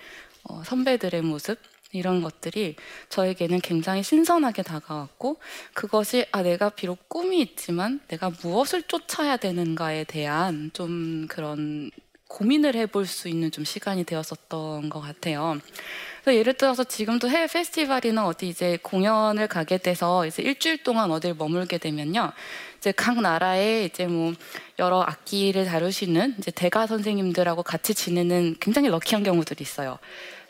어, 0.45 0.62
선배들의 0.64 1.23
모습 1.23 1.59
이런 1.93 2.23
것들이 2.23 2.75
저에게는 3.09 3.61
굉장히 3.61 4.02
신선하게 4.02 4.62
다가왔고 4.62 5.38
그것이 5.75 6.26
아 6.33 6.43
내가 6.43 6.71
비록 6.71 7.09
꿈이 7.09 7.40
있지만 7.40 8.00
내가 8.09 8.33
무엇을 8.43 8.83
쫓아야 8.83 9.37
되는가에 9.37 10.04
대한 10.04 10.71
좀 10.75 11.26
그런 11.28 11.90
고민을 12.26 12.75
해볼 12.75 13.07
수 13.07 13.28
있는 13.28 13.52
좀 13.52 13.64
시간이 13.64 14.04
되었었던 14.04 14.88
것 14.88 15.00
같아요. 15.00 15.61
예를 16.26 16.54
들어서 16.54 16.83
지금도 16.83 17.28
해외 17.28 17.47
페스티벌이나 17.47 18.26
어디 18.26 18.49
이제 18.49 18.78
공연을 18.83 19.47
가게 19.47 19.78
돼서 19.78 20.26
이제 20.26 20.43
일주일 20.43 20.83
동안 20.83 21.12
어딜 21.12 21.35
머물게 21.35 21.78
되면요. 21.78 22.33
이제 22.85 22.93
각 22.93 23.19
나라의 23.19 23.87
이제 23.87 24.07
뭐 24.07 24.35
여러 24.79 25.00
악기를 25.00 25.64
다루시는 25.64 26.35
이제 26.37 26.50
대가 26.50 26.87
선생님들하고 26.87 27.62
같이 27.62 27.95
지내는 27.95 28.57
굉장히 28.61 28.91
럭키한 28.91 29.23
경우들이 29.23 29.62
있어요. 29.62 29.99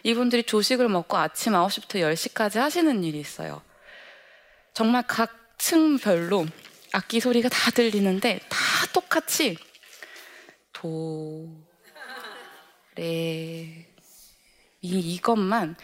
이분들이 0.02 0.42
조식을 0.42 0.88
먹고 0.88 1.16
아침 1.16 1.52
9시부터 1.52 2.00
10시까지 2.00 2.56
하시는 2.56 3.04
일이 3.04 3.20
있어요. 3.20 3.62
정말 4.72 5.04
각 5.06 5.30
층별로 5.58 6.44
악기 6.92 7.20
소리가 7.20 7.48
다 7.48 7.70
들리는데 7.70 8.40
다 8.48 8.58
똑같이 8.92 9.56
도, 10.72 11.48
레, 12.96 13.86
이, 14.80 15.14
이것만 15.14 15.76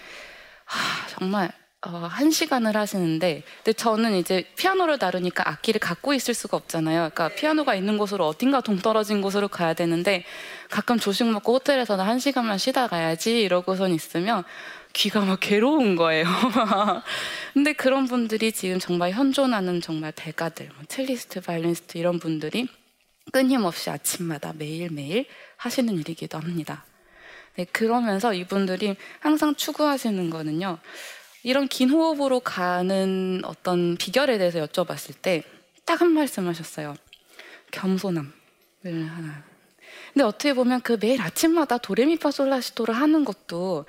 하, 0.64 1.06
정말 1.10 1.52
어, 1.86 1.90
한 2.10 2.30
시간을 2.30 2.76
하시는데, 2.76 3.42
근데 3.56 3.72
저는 3.72 4.14
이제 4.16 4.44
피아노를 4.56 4.98
다루니까 4.98 5.48
악기를 5.48 5.80
갖고 5.80 6.12
있을 6.12 6.34
수가 6.34 6.58
없잖아요. 6.58 7.10
그러니까 7.14 7.28
피아노가 7.30 7.74
있는 7.74 7.96
곳으로 7.96 8.26
어딘가 8.26 8.60
동떨어진 8.60 9.22
곳으로 9.22 9.48
가야 9.48 9.72
되는데, 9.72 10.24
가끔 10.68 10.98
조식 10.98 11.26
먹고 11.28 11.54
호텔에서는 11.54 12.04
한 12.04 12.18
시간만 12.18 12.58
쉬다 12.58 12.88
가야지 12.88 13.40
이러고선 13.40 13.92
있으면 13.92 14.44
귀가 14.92 15.20
막 15.22 15.40
괴로운 15.40 15.96
거예요. 15.96 16.26
근데 17.54 17.72
그런 17.72 18.04
분들이 18.04 18.52
지금 18.52 18.78
정말 18.78 19.12
현존하는 19.12 19.80
정말 19.80 20.12
대가들, 20.12 20.68
뭐 20.74 20.84
첼리스트, 20.86 21.40
바이올리니스트 21.40 21.96
이런 21.96 22.18
분들이 22.18 22.68
끊임없이 23.32 23.88
아침마다 23.88 24.52
매일매일 24.52 25.24
하시는 25.56 25.94
일이기도 25.94 26.36
합니다. 26.36 26.84
네, 27.56 27.64
그러면서 27.72 28.34
이분들이 28.34 28.96
항상 29.20 29.54
추구하시는 29.54 30.28
거는요. 30.28 30.78
이런 31.42 31.68
긴 31.68 31.90
호흡으로 31.90 32.40
가는 32.40 33.42
어떤 33.44 33.96
비결에 33.96 34.38
대해서 34.38 34.64
여쭤봤을 34.66 35.14
때 35.20 35.42
딱 35.90 36.00
한 36.00 36.12
말씀 36.12 36.46
하셨어요. 36.46 36.94
겸손함을 37.72 38.30
하나. 38.84 39.42
근데 40.12 40.24
어떻게 40.24 40.54
보면 40.54 40.82
그 40.82 40.96
매일 41.00 41.20
아침마다 41.20 41.78
도레미파솔라시도를 41.78 42.94
하는 42.94 43.24
것도 43.24 43.86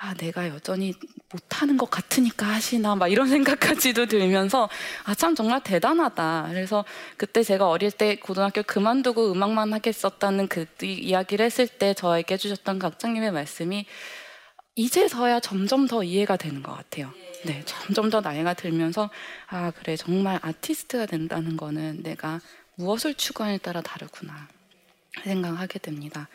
아, 0.00 0.14
내가 0.14 0.48
여전히 0.48 0.94
못하는 1.32 1.76
것 1.76 1.90
같으니까 1.90 2.46
하시나, 2.46 2.94
막 2.94 3.08
이런 3.08 3.26
생각까지도 3.28 4.06
들면서, 4.06 4.68
아, 5.04 5.14
참 5.14 5.34
정말 5.34 5.60
대단하다. 5.62 6.46
그래서 6.50 6.84
그때 7.16 7.42
제가 7.42 7.68
어릴 7.68 7.90
때 7.90 8.14
고등학교 8.16 8.62
그만두고 8.62 9.32
음악만 9.32 9.72
하겠었다는 9.72 10.46
그 10.48 10.66
이야기를 10.82 11.44
했을 11.44 11.66
때 11.66 11.94
저에게 11.94 12.34
해주셨던 12.34 12.78
각장님의 12.78 13.32
말씀이 13.32 13.86
이제서야 14.78 15.40
점점 15.40 15.88
더 15.88 16.04
이해가 16.04 16.36
되는 16.36 16.62
것 16.62 16.72
같아요. 16.72 17.12
네, 17.44 17.62
점점 17.66 18.10
더 18.10 18.20
나이가 18.20 18.54
들면서 18.54 19.10
아 19.48 19.72
그래 19.72 19.96
정말 19.96 20.38
아티스트가 20.40 21.06
된다는 21.06 21.56
거는 21.56 22.04
내가 22.04 22.40
무엇을 22.76 23.14
추구하냐에 23.14 23.58
따라 23.58 23.80
다르구나 23.80 24.46
생각하게 25.24 25.80
됩니다. 25.80 26.28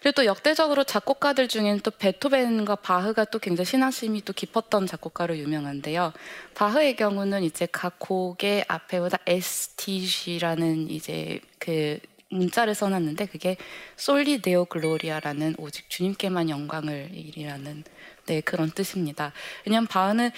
그리고 0.00 0.14
또 0.14 0.24
역대적으로 0.24 0.84
작곡가들 0.84 1.48
중에는 1.48 1.80
또 1.80 1.90
베토벤과 1.90 2.76
바흐가 2.76 3.26
또 3.26 3.38
굉장히 3.38 3.66
신앙심이 3.66 4.24
또 4.24 4.32
깊었던 4.32 4.86
작곡가로 4.86 5.36
유명한데요. 5.36 6.14
바흐의 6.54 6.96
경우는 6.96 7.42
이제 7.42 7.68
각 7.70 7.98
곡의 7.98 8.64
앞에 8.66 9.00
보다 9.00 9.18
SDG라는 9.26 10.88
이제 10.88 11.40
그 11.58 11.98
문자를 12.30 12.74
써놨는데 12.74 13.26
그게 13.26 13.56
Soli 13.96 14.40
Deo 14.40 14.64
Gloria라는 14.64 15.56
오직 15.58 15.90
주님께만 15.90 16.48
영광을 16.48 17.10
이라는 17.12 17.84
네 18.26 18.40
그런 18.40 18.70
뜻입니다. 18.70 19.32
왜냐하면 19.66 19.88
바흐는 19.88 20.30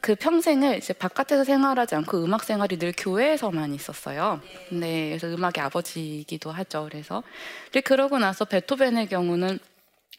그 0.00 0.14
평생을 0.14 0.78
이제 0.78 0.92
바깥에서 0.94 1.44
생활하지 1.44 1.94
않고 1.94 2.24
음악 2.24 2.44
생활이 2.44 2.78
늘 2.78 2.92
교회에서만 2.96 3.74
있었어요. 3.74 4.40
네, 4.70 5.10
그래서 5.10 5.28
음악의 5.28 5.60
아버지이기도 5.60 6.50
하죠. 6.50 6.88
그래서 6.90 7.22
그러고 7.84 8.18
나서 8.18 8.44
베토벤의 8.46 9.08
경우는 9.08 9.58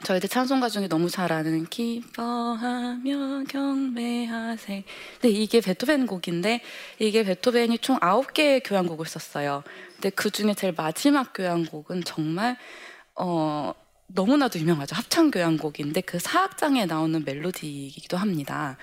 저희들 0.04 0.30
찬송가 0.30 0.70
중에 0.70 0.88
너무 0.88 1.10
잘 1.10 1.32
아는 1.32 1.66
기뻐하며 1.66 3.44
경배하세. 3.50 4.84
네, 5.22 5.30
이게 5.30 5.60
베토벤 5.60 6.06
곡인데 6.06 6.62
이게 7.00 7.24
베토벤이 7.24 7.80
총 7.80 8.00
9개의 8.00 8.62
교향곡을 8.64 9.06
썼어요. 9.06 9.64
근데 9.96 10.10
그 10.12 10.30
중에 10.30 10.54
제일 10.54 10.74
마지막 10.78 11.34
교향곡은 11.34 12.04
정말 12.04 12.58
어 13.16 13.74
너무나도 14.08 14.60
유명하죠. 14.60 14.96
합창 14.96 15.32
교향곡인데 15.32 16.02
그 16.02 16.20
사악장에 16.20 16.86
나오는 16.86 17.24
멜로디이기도 17.26 18.18
합니다. 18.18 18.78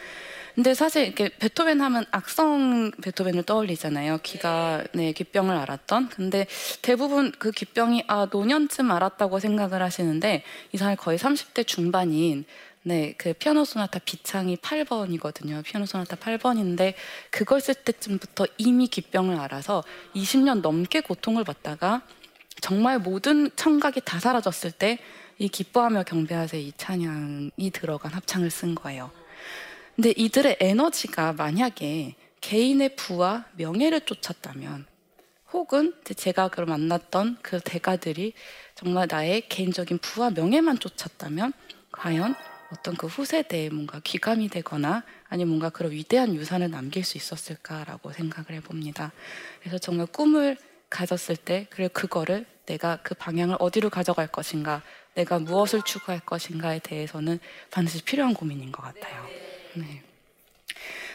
근데 0.54 0.72
사실 0.72 1.04
이렇게 1.04 1.28
베토벤 1.28 1.80
하면 1.80 2.04
악성 2.10 2.92
베토벤을 3.02 3.42
떠올리잖아요. 3.42 4.18
귀가 4.22 4.84
네 4.92 5.12
귀병을 5.12 5.56
앓았던. 5.56 6.10
근데 6.10 6.46
대부분 6.80 7.32
그 7.38 7.50
귀병이 7.50 8.04
아 8.06 8.28
노년쯤 8.30 8.90
앓았다고 8.90 9.40
생각을 9.40 9.82
하시는데 9.82 10.44
이 10.72 10.76
사람이 10.76 10.96
거의 10.96 11.18
30대 11.18 11.66
중반인 11.66 12.44
네, 12.86 13.14
그 13.16 13.32
피아노 13.32 13.64
소나타 13.64 13.98
비창이 13.98 14.58
8번이거든요. 14.58 15.64
피아노 15.64 15.86
소나타 15.86 16.16
8번인데 16.16 16.92
그걸 17.30 17.60
쓸 17.60 17.74
때쯤부터 17.74 18.46
이미 18.58 18.86
귀병을 18.88 19.40
앓아서 19.40 19.82
20년 20.14 20.60
넘게 20.60 21.00
고통을 21.00 21.44
받다가 21.44 22.02
정말 22.60 22.98
모든 22.98 23.50
청각이 23.56 24.02
다 24.04 24.20
사라졌을 24.20 24.70
때 24.70 24.98
이 25.38 25.48
기뻐하며 25.48 26.04
경배하세 26.04 26.60
이 26.60 26.72
찬양이 26.76 27.70
들어간 27.72 28.12
합창을 28.12 28.50
쓴 28.50 28.74
거예요. 28.74 29.10
근데 29.94 30.12
이들의 30.16 30.56
에너지가 30.60 31.34
만약에 31.34 32.16
개인의 32.40 32.96
부와 32.96 33.46
명예를 33.56 34.00
쫓았다면 34.02 34.86
혹은 35.52 35.94
제가 36.16 36.48
그걸 36.48 36.66
만났던 36.66 37.38
그 37.42 37.60
대가들이 37.60 38.32
정말 38.74 39.06
나의 39.08 39.48
개인적인 39.48 39.98
부와 39.98 40.30
명예만 40.30 40.80
쫓았다면 40.80 41.52
과연 41.92 42.34
어떤 42.72 42.96
그 42.96 43.06
후세대에 43.06 43.68
뭔가 43.70 44.00
귀감이 44.02 44.48
되거나 44.48 45.04
아니면 45.28 45.50
뭔가 45.50 45.70
그런 45.70 45.92
위대한 45.92 46.34
유산을 46.34 46.72
남길 46.72 47.04
수 47.04 47.16
있었을까라고 47.16 48.12
생각을 48.12 48.50
해봅니다. 48.50 49.12
그래서 49.60 49.78
정말 49.78 50.06
꿈을 50.06 50.56
가졌을 50.90 51.36
때 51.36 51.68
그리고 51.70 51.92
그거를 51.92 52.46
내가 52.66 52.98
그 53.04 53.14
방향을 53.14 53.56
어디로 53.60 53.90
가져갈 53.90 54.26
것인가 54.26 54.82
내가 55.14 55.38
무엇을 55.38 55.82
추구할 55.82 56.20
것인가에 56.20 56.80
대해서는 56.80 57.38
반드시 57.70 58.02
필요한 58.02 58.34
고민인 58.34 58.72
것 58.72 58.82
같아요. 58.82 59.53
네. 59.74 60.02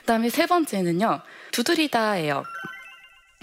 그다음에 0.01 0.29
세 0.29 0.45
번째는요. 0.45 1.21
두드리다예요. 1.51 2.43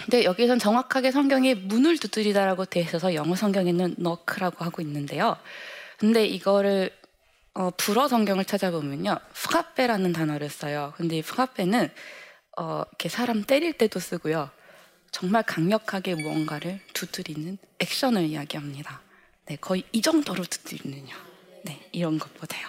근데 0.03 0.23
여기선 0.23 0.59
정확하게 0.59 1.11
성경에 1.11 1.55
문을 1.55 1.97
두드리다라고 1.97 2.65
되어 2.65 2.83
있어서 2.83 3.13
영어 3.13 3.35
성경에는 3.35 3.95
너크라고 3.97 4.63
하고 4.63 4.81
있는데요. 4.81 5.37
근데 5.97 6.25
이거를 6.25 6.91
어, 7.53 7.71
불어 7.75 8.07
성경을 8.07 8.45
찾아보면요. 8.45 9.17
프카페라는 9.33 10.13
단어를 10.13 10.49
써요. 10.49 10.93
근데 10.95 11.17
이 11.17 11.21
프카페는 11.23 11.89
어, 12.57 12.83
이렇게 12.87 13.09
사람 13.09 13.43
때릴 13.43 13.73
때도 13.73 13.99
쓰고요. 13.99 14.51
정말 15.11 15.41
강력하게 15.43 16.15
무언가를 16.15 16.79
두드리는 16.93 17.57
액션을 17.79 18.23
이야기합니다. 18.23 19.01
네, 19.45 19.57
거의 19.59 19.83
이 19.91 20.01
정도로 20.01 20.43
두드리는요. 20.43 21.15
네, 21.63 21.89
이런 21.91 22.19
것보다요. 22.19 22.67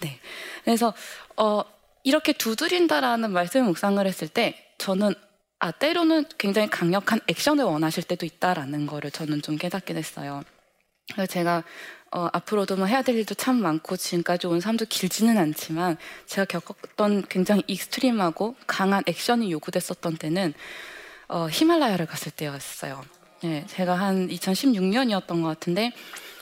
네. 0.00 0.18
그래서 0.64 0.94
어, 1.36 1.62
이렇게 2.02 2.32
두드린다라는 2.32 3.30
말씀을 3.32 3.66
묵상을 3.66 4.04
했을 4.06 4.28
때 4.28 4.54
저는 4.78 5.14
아 5.58 5.70
때로는 5.70 6.24
굉장히 6.38 6.68
강력한 6.68 7.20
액션을 7.28 7.64
원하실 7.64 8.04
때도 8.04 8.26
있다라는 8.26 8.86
거를 8.86 9.10
저는 9.10 9.42
좀 9.42 9.56
깨닫게 9.56 9.94
됐어요. 9.94 10.42
그래서 11.12 11.32
제가 11.32 11.62
어, 12.10 12.28
앞으로도 12.32 12.76
뭐 12.76 12.86
해야 12.86 13.02
될 13.02 13.16
일도 13.16 13.34
참 13.34 13.56
많고 13.56 13.96
지금까지 13.96 14.46
온 14.46 14.60
삶도 14.60 14.86
길지는 14.86 15.38
않지만 15.38 15.96
제가 16.26 16.44
겪었던 16.44 17.24
굉장히 17.28 17.62
extreme하고 17.66 18.56
강한 18.66 19.02
액션이 19.06 19.50
요구됐었던 19.52 20.16
때는 20.16 20.52
어, 21.28 21.48
히말라야를 21.48 22.06
갔을 22.06 22.32
때였어요. 22.32 23.02
네, 23.42 23.64
제가 23.68 23.94
한 23.94 24.28
2016년이었던 24.28 25.42
것 25.42 25.48
같은데 25.48 25.92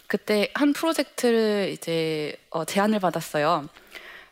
그때 0.07 0.51
한 0.55 0.73
프로젝트를 0.73 1.71
이제 1.73 2.37
어, 2.51 2.65
제안을 2.65 2.99
받았어요. 2.99 3.69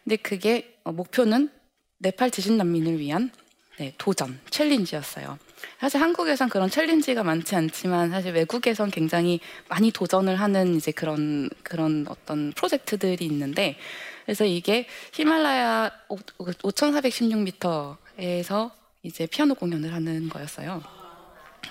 근데 0.02 0.16
그게 0.16 0.77
어, 0.88 0.92
목표는 0.92 1.50
네팔 1.98 2.30
지진 2.30 2.56
난민을 2.56 2.98
위한 2.98 3.30
네, 3.78 3.92
도전, 3.98 4.40
챌린지였어요. 4.48 5.38
사실 5.78 6.00
한국에선 6.00 6.48
그런 6.48 6.70
챌린지가 6.70 7.24
많지 7.24 7.56
않지만 7.56 8.08
사실 8.10 8.32
외국에선 8.32 8.90
굉장히 8.90 9.40
많이 9.68 9.90
도전을 9.90 10.36
하는 10.36 10.76
이제 10.76 10.90
그런 10.90 11.50
그런 11.62 12.06
어떤 12.08 12.52
프로젝트들이 12.52 13.26
있는데 13.26 13.76
그래서 14.24 14.46
이게 14.46 14.86
히말라야 15.12 15.90
5,416m에서 16.08 18.70
이제 19.02 19.26
피아노 19.26 19.54
공연을 19.54 19.92
하는 19.92 20.30
거였어요. 20.30 20.82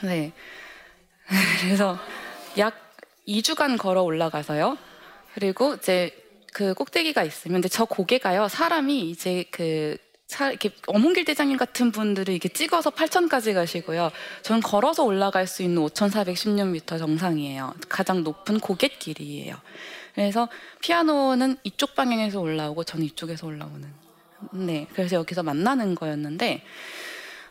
네. 0.03 0.31
그래서 1.61 1.97
약 2.59 2.93
2주간 3.27 3.79
걸어 3.79 4.03
올라가서요. 4.03 4.77
그리고 5.33 5.73
이제 5.73 6.26
그 6.57 6.73
꼭대기가 6.73 7.21
있으면 7.21 7.57
근데 7.57 7.69
저 7.69 7.85
고개가요. 7.85 8.47
사람이 8.47 9.11
이제 9.11 9.45
그 9.51 9.95
사, 10.25 10.49
이렇게 10.49 10.71
어문길 10.87 11.23
대장님 11.23 11.55
같은 11.55 11.91
분들을 11.91 12.33
이렇게 12.33 12.49
찍어서 12.49 12.89
8천까지 12.89 13.53
가시고요. 13.53 14.09
저는 14.41 14.63
걸어서 14.63 15.03
올라갈 15.03 15.45
수 15.45 15.61
있는 15.61 15.83
5,416m 15.83 16.97
정상이에요. 16.97 17.75
가장 17.87 18.23
높은 18.23 18.59
고갯길이에요. 18.59 19.55
그래서 20.15 20.49
피아노는 20.81 21.57
이쪽 21.63 21.93
방향에서 21.93 22.39
올라오고 22.39 22.85
저는 22.85 23.05
이쪽에서 23.05 23.45
올라오는. 23.45 23.87
네, 24.53 24.87
그래서 24.93 25.17
여기서 25.17 25.43
만나는 25.43 25.93
거였는데 25.93 26.63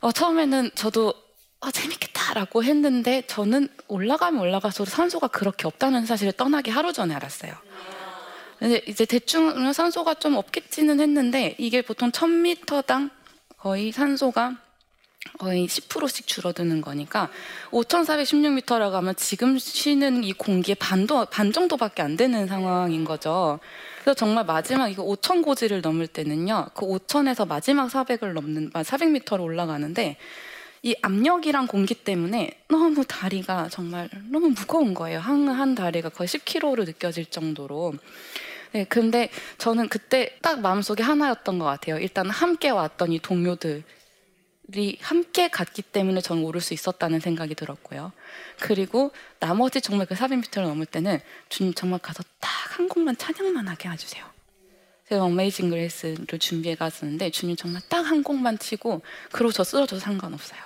어, 0.01 0.11
처음에는 0.11 0.73
저도 0.75 1.15
어, 1.61 1.71
재밌겠다라고 1.71 2.65
했는데 2.65 3.23
저는 3.29 3.69
올라가면 3.87 4.41
올라갈수록 4.41 4.89
산소가 4.89 5.29
그렇게 5.29 5.69
없다는 5.69 6.07
사실을 6.07 6.33
떠나기 6.33 6.73
하루 6.73 6.93
전에 6.93 7.15
알았어요. 7.15 7.55
근데 8.59 8.81
이제 8.87 9.05
대충 9.05 9.73
산소가 9.73 10.15
좀 10.15 10.37
없겠지는 10.37 11.01
했는데 11.01 11.55
이게 11.59 11.83
보통 11.83 12.11
1000m당 12.11 13.11
거의 13.59 13.93
산소가 13.93 14.57
거의 15.39 15.67
10%씩 15.67 16.27
줄어드는 16.27 16.81
거니까 16.81 17.31
5,416m라고 17.71 18.93
하면 18.93 19.15
지금 19.17 19.59
쉬는 19.59 20.25
이 20.25 20.33
공기의 20.33 20.77
반도 20.77 21.27
반 21.27 21.53
정도밖에 21.53 22.03
안 22.03 22.17
되는 22.17 22.47
상황인 22.47 23.05
거죠. 23.05 23.59
그래서 24.01 24.15
정말 24.15 24.45
마지막 24.45 24.89
이거 24.89 25.03
5,000 25.03 25.43
고지를 25.43 25.81
넘을 25.81 26.07
때는요. 26.07 26.69
그 26.75 26.87
5,000에서 26.87 27.47
마지막 27.47 27.89
400을 27.89 28.33
넘는 28.33 28.71
400m를 28.71 29.41
올라가는데 29.41 30.17
이 30.83 30.95
압력이랑 31.03 31.67
공기 31.67 31.95
때문에 31.95 32.63
너무 32.69 33.05
다리가 33.05 33.69
정말 33.71 34.09
너무 34.31 34.51
무거운 34.51 34.95
거예요. 34.95 35.19
한, 35.19 35.49
한 35.49 35.75
다리가 35.75 36.11
거의 36.11 36.29
10kg로 36.29 36.85
느껴질 36.85 37.27
정도로. 37.27 37.95
네, 38.77 38.85
근데 38.85 39.31
저는 39.57 39.89
그때 39.89 40.37
딱 40.43 40.61
마음속에 40.61 41.03
하나였던 41.03 41.59
것 41.59 41.65
같아요. 41.65 41.99
일단 41.99 42.29
함께 42.29 42.69
왔던 42.69 43.11
이 43.13 43.19
동료들이 43.19 43.83
함께 45.01 45.49
갔기 45.49 45.81
때문에 45.81 46.21
저는 46.21 46.45
오를 46.45 46.61
수 46.61 46.75
있었다는 46.75 47.21
생각이 47.21 47.55
들었고요. 47.55 48.13
그리고 48.61 49.13
나머지 49.41 49.81
정말 49.81 50.07
그 50.07 50.15
400m를 50.15 50.63
넘을 50.63 50.85
때는 50.85 51.21
주님 51.49 51.73
정말 51.73 52.01
가서 52.01 52.23
딱 52.41 52.57
한 52.77 52.89
곡만 52.91 53.17
찬양만 53.17 53.69
하게 53.69 53.89
해주세요. 53.89 54.23
제가 55.09 55.25
어메이징 55.25 55.71
그레이스를 55.71 56.39
준비해 56.39 56.75
갔었는데 56.75 57.31
주님 57.31 57.57
정말 57.57 57.81
딱 57.89 58.05
한 58.05 58.23
곡만 58.23 58.59
치고 58.59 59.01
그러고 59.33 59.53
저 59.53 59.65
쓰러져도 59.65 59.99
상관없어요. 59.99 60.61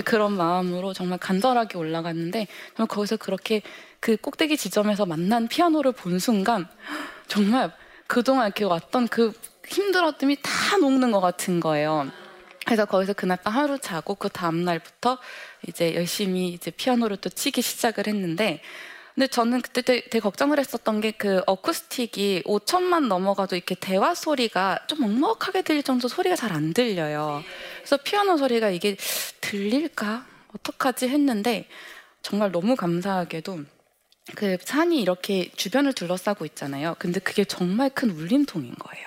그런 0.00 0.36
마음으로 0.36 0.92
정말 0.92 1.18
간절하게 1.18 1.78
올라갔는데 1.78 2.46
정말 2.76 2.88
거기서 2.88 3.16
그렇게 3.16 3.62
그 4.00 4.16
꼭대기 4.16 4.56
지점에서 4.56 5.06
만난 5.06 5.48
피아노를 5.48 5.92
본 5.92 6.18
순간 6.18 6.68
정말 7.26 7.72
그동안 8.06 8.46
이렇게 8.46 8.64
왔던 8.64 9.08
그 9.08 9.32
힘들었음이 9.66 10.38
다 10.42 10.76
녹는 10.78 11.10
것 11.12 11.20
같은 11.20 11.60
거예요. 11.60 12.10
그래서 12.64 12.84
거기서 12.84 13.12
그날 13.12 13.38
밤 13.42 13.54
하루 13.54 13.78
자고 13.78 14.16
그 14.16 14.28
다음 14.28 14.64
날부터 14.64 15.18
이제 15.68 15.94
열심히 15.94 16.48
이제 16.48 16.70
피아노를 16.70 17.16
또 17.18 17.28
치기 17.28 17.62
시작을 17.62 18.06
했는데 18.08 18.60
근데 19.16 19.26
저는 19.28 19.62
그때 19.62 19.80
되게, 19.80 20.02
되게 20.02 20.20
걱정을 20.20 20.58
했었던 20.60 21.00
게 21.00 21.12
그 21.12 21.40
어쿠스틱이 21.46 22.42
5천만 22.44 23.06
넘어가도 23.08 23.56
이렇게 23.56 23.74
대화 23.74 24.14
소리가 24.14 24.80
좀 24.86 25.00
먹먹하게 25.00 25.62
들릴 25.62 25.82
정도 25.82 26.06
소리가 26.08 26.36
잘 26.36 26.52
안 26.52 26.74
들려요. 26.74 27.42
그래서 27.78 27.96
피아노 27.96 28.36
소리가 28.36 28.68
이게 28.70 28.96
들릴까? 29.40 30.26
어떡하지 30.54 31.08
했는데 31.08 31.66
정말 32.22 32.52
너무 32.52 32.76
감사하게도 32.76 33.60
그 34.34 34.58
산이 34.62 35.00
이렇게 35.00 35.50
주변을 35.56 35.94
둘러싸고 35.94 36.44
있잖아요. 36.46 36.96
근데 36.98 37.18
그게 37.20 37.44
정말 37.44 37.88
큰 37.90 38.10
울림통인 38.10 38.74
거예요. 38.74 39.06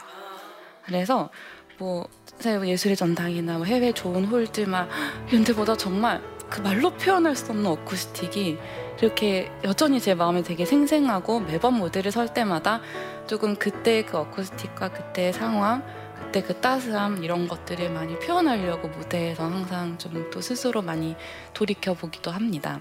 그래서 0.85 1.29
뭐 1.77 2.07
예술의 2.45 2.97
전당이나 2.97 3.57
뭐 3.57 3.65
해외 3.65 3.91
좋은 3.91 4.25
홀들 4.25 4.65
막 4.67 4.89
이런 5.29 5.43
데보다 5.43 5.77
정말 5.77 6.21
그 6.49 6.61
말로 6.61 6.91
표현할 6.91 7.35
수 7.35 7.51
없는 7.51 7.65
어쿠스틱이 7.65 8.57
이렇게 9.01 9.51
여전히 9.63 9.99
제 9.99 10.13
마음에 10.13 10.41
되게 10.43 10.65
생생하고 10.65 11.41
매번 11.41 11.75
무대를 11.75 12.11
설 12.11 12.33
때마다 12.33 12.81
조금 13.27 13.55
그때 13.55 14.03
그 14.03 14.17
어쿠스틱과 14.17 14.91
그때의 14.91 15.33
상황 15.33 15.83
그때 16.15 16.41
그 16.41 16.59
따스함 16.59 17.23
이런 17.23 17.47
것들을 17.47 17.89
많이 17.91 18.17
표현하려고 18.19 18.87
무대에서 18.89 19.43
항상 19.43 19.97
좀 19.97 20.29
또 20.31 20.41
스스로 20.41 20.81
많이 20.81 21.15
돌이켜 21.53 21.93
보기도 21.93 22.31
합니다. 22.31 22.79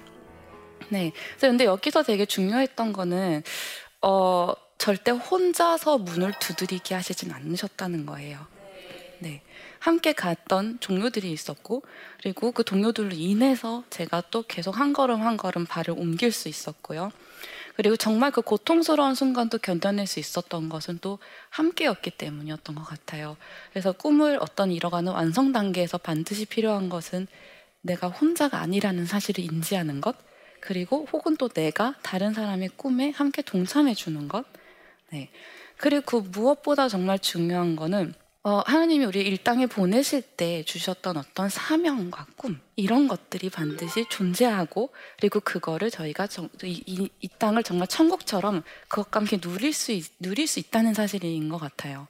네. 0.91 1.13
근데 1.41 1.65
여기서 1.65 2.03
되게 2.03 2.27
중요했던 2.27 2.93
거는 2.93 3.43
어 4.03 4.53
절대 4.79 5.11
혼자서 5.11 5.99
문을 5.99 6.33
두드리게 6.39 6.95
하시진 6.95 7.33
않으셨다는 7.33 8.07
거예요. 8.07 8.39
네. 9.21 9.43
함께 9.79 10.13
갔던 10.13 10.79
동료들이 10.81 11.31
있었고 11.31 11.83
그리고 12.21 12.53
그 12.53 12.65
동료들로 12.65 13.11
인해서 13.13 13.85
제가 13.91 14.25
또 14.31 14.43
계속 14.43 14.79
한 14.79 14.93
걸음 14.93 15.23
한 15.23 15.37
걸음 15.37 15.67
발을 15.67 15.95
옮길 15.97 16.33
수 16.33 16.49
있었고요. 16.49 17.11
그리고 17.77 17.97
정말 17.97 18.33
그 18.33 18.43
고통스러운 18.43 19.15
순간도 19.15 19.59
견뎌낼 19.59 20.09
수 20.09 20.19
있었던 20.19 20.69
것은 20.69 20.99
또 21.01 21.21
함께였기 21.51 22.11
때문이었던 22.11 22.75
것 22.75 22.83
같아요. 22.83 23.37
그래서 23.71 23.93
꿈을 23.93 24.39
어떤 24.41 24.73
이뤄가는 24.73 25.13
완성 25.13 25.53
단계에서 25.53 25.99
반드시 25.99 26.45
필요한 26.45 26.89
것은 26.89 27.29
내가 27.81 28.09
혼자가 28.09 28.59
아니라는 28.59 29.07
사실을 29.07 29.45
인지하는 29.45 30.01
것, 30.01 30.17
그리고 30.61 31.07
혹은 31.13 31.37
또 31.37 31.49
내가 31.49 31.95
다른 32.03 32.35
사람의 32.35 32.71
꿈에 32.77 33.11
함께 33.11 33.43
동참해 33.43 33.95
주는 33.95 34.27
것. 34.27 34.45
네. 35.13 35.31
그리고 35.77 36.05
그 36.05 36.29
무엇보다 36.29 36.89
정말 36.89 37.21
중요한 37.21 37.77
거는 37.77 38.13
어, 38.49 38.63
하나님이 38.65 39.05
우리 39.05 39.21
일 39.21 39.37
땅에 39.37 39.67
보내실 39.67 40.23
때 40.23 40.63
주셨던 40.63 41.19
어떤 41.19 41.51
사명과 41.51 42.29
꿈 42.39 42.59
이런 42.77 43.07
것들이 43.07 43.51
반드시 43.51 44.07
존재하고 44.09 44.89
그리고 45.21 45.39
그거를 45.41 45.91
저희가 45.91 46.29
정, 46.29 46.49
이, 46.63 46.83
이, 46.87 47.11
이, 47.21 47.29
땅을 47.39 47.63
정말 47.63 47.89
천국처럼 47.89 48.63
그것과 48.89 49.21
함께 49.21 49.37
누릴 49.37 49.75
수 49.75 49.93
있, 49.93 50.07
누릴 50.19 50.47
수 50.47 50.61
있다는 50.61 50.95
사실인 50.95 51.51
것 51.51 51.59
같아요. 51.59 52.09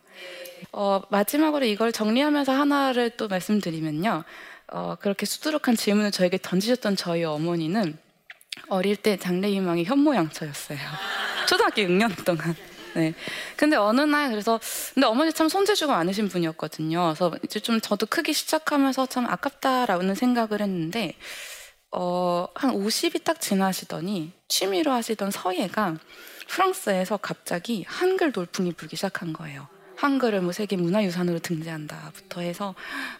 어, 0.70 1.02
마지막으로 1.10 1.64
이걸 1.64 1.90
정리하면서 1.90 2.52
하나를 2.52 3.16
또 3.16 3.26
말씀드리면요. 3.26 4.22
어, 4.68 4.96
그렇게 5.00 5.26
수두룩한 5.26 5.74
질문을 5.74 6.12
저에게 6.12 6.38
던지셨던 6.40 6.94
저희 6.94 7.24
어머니는 7.24 7.98
어릴 8.68 8.94
때 8.94 9.16
장래 9.16 9.50
희망이 9.50 9.82
현모양처였어요. 9.82 10.78
초등학교 11.48 11.82
6년 11.82 12.24
동안. 12.24 12.54
네. 12.94 13.14
근데 13.56 13.76
어느 13.76 14.00
날 14.00 14.30
그래서 14.30 14.60
근데 14.94 15.06
어머니 15.06 15.32
참 15.32 15.48
손재주가 15.48 15.94
많으신 15.94 16.28
분이었거든요. 16.28 17.14
그래서 17.14 17.32
이제 17.44 17.60
좀 17.60 17.80
저도 17.80 18.06
크기 18.06 18.32
시작하면서 18.32 19.06
참 19.06 19.26
아깝다라는 19.26 20.14
생각을 20.14 20.60
했는데 20.60 21.14
어, 21.90 22.46
한 22.54 22.72
50이 22.72 23.24
딱 23.24 23.40
지나시더니 23.40 24.32
취미로 24.48 24.92
하시던 24.92 25.30
서예가 25.30 25.96
프랑스에서 26.48 27.16
갑자기 27.18 27.84
한글 27.86 28.32
돌풍이 28.32 28.72
불기 28.72 28.96
시작한 28.96 29.32
거예요. 29.32 29.68
한글을 29.96 30.42
뭐 30.42 30.52
세계 30.52 30.76
문화유산으로 30.76 31.40
등재한다부터 31.40 32.40
해서 32.40 32.74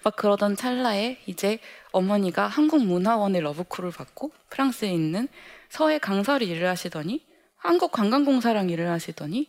막 0.05 0.15
그러던 0.15 0.55
찰나에 0.55 1.19
이제 1.27 1.59
어머니가 1.91 2.47
한국문화원의 2.47 3.41
러브콜을 3.41 3.91
받고 3.91 4.31
프랑스에 4.51 4.91
있는 4.93 5.29
서해 5.69 5.99
강사로 5.99 6.45
일을 6.45 6.69
하시더니 6.69 7.27
한국 7.59 7.93
관광공사랑 7.93 8.71
일을 8.71 8.89
하시더니 8.89 9.49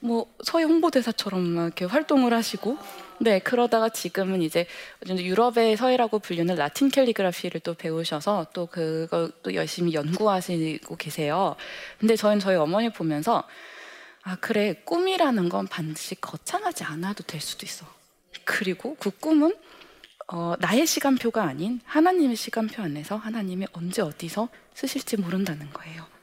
뭐 0.00 0.26
서해 0.42 0.64
홍보대사처럼 0.64 1.40
막 1.42 1.64
이렇게 1.64 1.86
활동을 1.86 2.34
하시고 2.34 2.76
네 3.20 3.38
그러다가 3.38 3.88
지금은 3.88 4.42
이제 4.42 4.66
유럽의 5.08 5.78
서해라고 5.78 6.18
불리는 6.18 6.54
라틴 6.54 6.90
캘리그라피를 6.90 7.60
또 7.60 7.72
배우셔서 7.72 8.48
또 8.52 8.66
그걸 8.66 9.32
또 9.42 9.54
열심히 9.54 9.94
연구하시고 9.94 10.96
계세요. 10.96 11.56
근데 11.98 12.16
저희는 12.16 12.40
저희 12.40 12.56
어머니 12.56 12.90
보면서 12.90 13.44
아 14.24 14.36
그래 14.36 14.74
꿈이라는 14.84 15.48
건 15.48 15.66
반드시 15.68 16.20
거창하지 16.20 16.84
않아도 16.84 17.22
될 17.24 17.40
수도 17.40 17.64
있어. 17.64 17.86
그리고 18.44 18.96
그 18.98 19.10
꿈은 19.10 19.54
어, 20.26 20.54
나의 20.58 20.86
시간표가 20.86 21.42
아닌 21.42 21.80
하나님의 21.84 22.36
시간표 22.36 22.82
안에서 22.82 23.16
하나님이 23.16 23.66
언제 23.72 24.02
어디서 24.02 24.48
쓰실지 24.74 25.18
모른다는 25.18 25.70
거예요. 25.72 26.13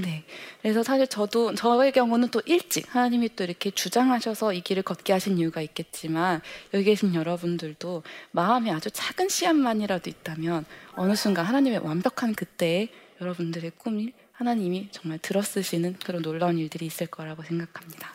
네. 0.00 0.22
그래서 0.62 0.84
사실 0.84 1.08
저도 1.08 1.54
저의 1.56 1.90
경우는 1.90 2.28
또 2.28 2.40
일찍 2.46 2.94
하나님이 2.94 3.30
또 3.34 3.42
이렇게 3.42 3.70
주장하셔서 3.70 4.52
이 4.52 4.60
길을 4.60 4.84
걷게 4.84 5.12
하신 5.12 5.38
이유가 5.38 5.60
있겠지만 5.60 6.40
여기 6.72 6.84
계신 6.84 7.14
여러분들도 7.14 8.04
마음에 8.30 8.70
아주 8.70 8.90
작은 8.92 9.28
시간만이라도 9.28 10.08
있다면 10.08 10.64
어느 10.94 11.16
순간 11.16 11.46
하나님의 11.46 11.80
완벽한 11.80 12.34
그때에 12.34 12.88
여러분들의 13.20 13.72
꿈이 13.76 14.12
하나님이 14.32 14.88
정말 14.92 15.18
들어쓰시는 15.18 15.96
그런 16.04 16.22
놀라운 16.22 16.58
일들이 16.58 16.86
있을 16.86 17.08
거라고 17.08 17.42
생각합니다. 17.42 18.14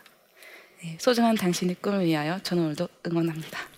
네, 0.82 0.98
소중한 1.00 1.36
당신의 1.36 1.76
꿈을 1.82 2.06
위하여 2.06 2.40
저는 2.44 2.64
오늘도 2.64 2.88
응원합니다. 3.08 3.73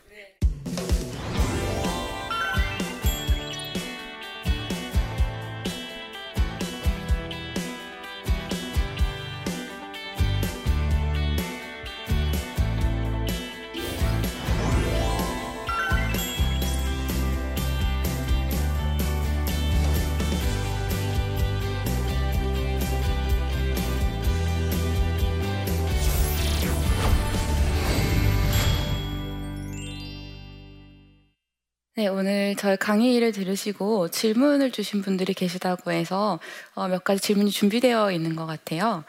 네, 32.05 32.09
오늘 32.09 32.55
저희 32.55 32.77
강의를 32.77 33.31
들으시고 33.31 34.09
질문을 34.09 34.69
주신 34.71 35.01
분들이 35.01 35.33
계시다고 35.33 35.91
해서 35.91 36.39
어, 36.75 36.87
몇 36.87 37.03
가지 37.03 37.19
질문이 37.19 37.49
준비되어 37.49 38.11
있는 38.11 38.35
것 38.35 38.45
같아요. 38.45 39.03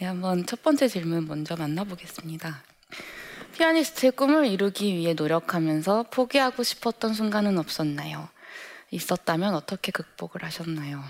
네, 0.00 0.06
한번 0.06 0.44
첫 0.46 0.60
번째 0.60 0.88
질문 0.88 1.28
먼저 1.28 1.54
만나보겠습니다. 1.54 2.64
피아니스트의 3.54 4.10
꿈을 4.10 4.48
이루기 4.48 4.96
위해 4.96 5.14
노력하면서 5.14 6.06
포기하고 6.10 6.64
싶었던 6.64 7.14
순간은 7.14 7.56
없었나요? 7.56 8.28
있었다면 8.90 9.54
어떻게 9.54 9.92
극복을 9.92 10.42
하셨나요? 10.42 11.04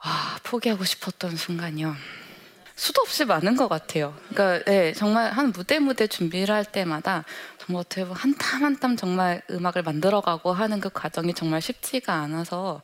아, 0.00 0.38
포기하고 0.44 0.84
싶었던 0.84 1.34
순간이요. 1.34 1.96
수도 2.78 3.02
없이 3.02 3.24
많은 3.24 3.56
것 3.56 3.68
같아요. 3.68 4.14
그러니까 4.28 4.64
네, 4.70 4.92
정말 4.92 5.32
한 5.32 5.50
무대 5.50 5.80
무대 5.80 6.06
준비를 6.06 6.54
할 6.54 6.64
때마다 6.64 7.24
정말 7.58 7.80
어떻게 7.80 8.02
보면 8.02 8.16
한땀 8.16 8.62
한 8.62 8.76
땀 8.78 8.96
정말 8.96 9.42
음악을 9.50 9.82
만들어가고 9.82 10.52
하는 10.52 10.78
그 10.78 10.88
과정이 10.88 11.34
정말 11.34 11.60
쉽지가 11.60 12.14
않아서 12.14 12.80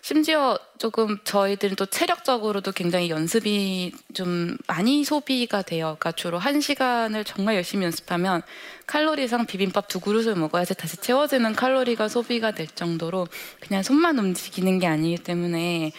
심지어 0.00 0.58
조금 0.78 1.18
저희들은 1.24 1.76
또 1.76 1.84
체력적으로도 1.84 2.72
굉장히 2.72 3.10
연습이 3.10 3.92
좀 4.14 4.56
많이 4.66 5.04
소비가 5.04 5.60
돼요. 5.60 5.96
그러니까 5.98 6.12
주로 6.12 6.38
한 6.38 6.62
시간을 6.62 7.24
정말 7.24 7.56
열심히 7.56 7.84
연습하면 7.84 8.40
칼로리상 8.86 9.44
비빔밥 9.44 9.88
두 9.88 10.00
그릇을 10.00 10.36
먹어야지 10.36 10.74
다시 10.74 10.96
채워지는 10.96 11.54
칼로리가 11.54 12.08
소비가 12.08 12.52
될 12.52 12.66
정도로 12.68 13.26
그냥 13.60 13.82
손만 13.82 14.18
움직이는 14.18 14.78
게 14.78 14.86
아니기 14.86 15.22
때문에 15.22 15.92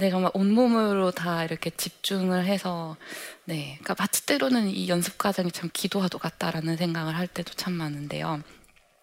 네, 0.00 0.10
정말 0.10 0.30
온몸으로 0.34 1.10
다 1.10 1.42
이렇게 1.44 1.70
집중을 1.70 2.44
해서, 2.44 2.96
네. 3.44 3.78
그러니까 3.82 3.96
마치 3.98 4.24
때로는 4.26 4.68
이 4.68 4.88
연습 4.88 5.18
과정이 5.18 5.50
참 5.50 5.68
기도와도 5.72 6.18
같다라는 6.18 6.76
생각을 6.76 7.16
할 7.16 7.26
때도 7.26 7.52
참 7.54 7.72
많은데요. 7.72 8.40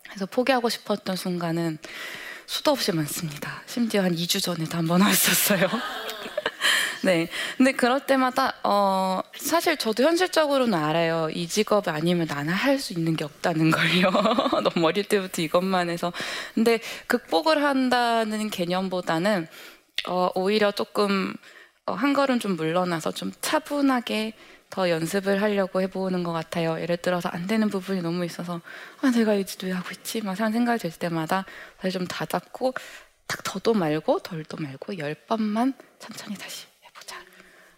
그래서 0.08 0.26
포기하고 0.26 0.70
싶었던 0.70 1.18
순간은 1.18 1.80
수도 2.46 2.72
없이 2.72 2.94
많습니다. 2.94 3.62
심지어 3.66 4.04
한 4.04 4.14
2주 4.16 4.42
전에도 4.42 4.78
한 4.78 4.88
번 4.88 5.02
왔었어요. 5.04 5.68
네. 7.04 7.28
근데 7.58 7.74
그럴 7.74 8.06
때마다, 8.06 8.54
어, 8.64 9.22
사실 9.38 9.78
저도 9.78 10.04
현실적으로는 10.04 10.74
알아요. 10.78 11.30
이 11.34 11.48
직업 11.48 11.88
아니면 11.90 12.26
나는 12.28 12.54
할 12.54 12.80
수 12.80 12.94
있는 12.94 13.16
게 13.16 13.24
없다는 13.26 13.70
걸요. 13.72 14.12
너무 14.64 14.88
어릴 14.88 15.04
때부터 15.04 15.42
이것만 15.42 15.90
해서. 15.90 16.14
근데 16.56 16.80
극복을 17.08 17.64
한다는 17.64 18.50
개념보다는 18.50 19.48
어, 20.08 20.30
오히려 20.36 20.72
조금 20.72 21.34
어, 21.86 21.94
한 21.94 22.14
걸음 22.14 22.40
좀 22.40 22.56
물러나서 22.56 23.12
좀 23.12 23.32
차분하게 23.42 24.34
더 24.70 24.90
연습을 24.90 25.42
하려고 25.42 25.82
해보는 25.82 26.24
것 26.24 26.32
같아요. 26.32 26.80
예를 26.82 26.98
들어서 26.98 27.30
안 27.30 27.48
되는 27.48 27.70
부분이 27.70 28.02
너무 28.02 28.26
있어서 28.26 28.62
아, 29.02 29.12
내가 29.12 29.36
이지도 29.36 29.68
왜 29.68 29.74
하고 29.74 29.90
있지? 29.92 30.22
막 30.22 30.40
하는 30.40 30.52
생각이 30.52 30.80
들 30.80 30.92
때마다 30.92 31.46
다시 31.80 31.94
좀 31.94 32.08
다잡고 32.08 32.74
딱 33.28 33.44
더도 33.44 33.74
말고 33.74 34.20
덜도 34.20 34.58
말고 34.58 34.98
열 34.98 35.14
번만 35.14 35.74
천천히 36.00 36.36
다시 36.36 36.68
해보자 36.84 37.18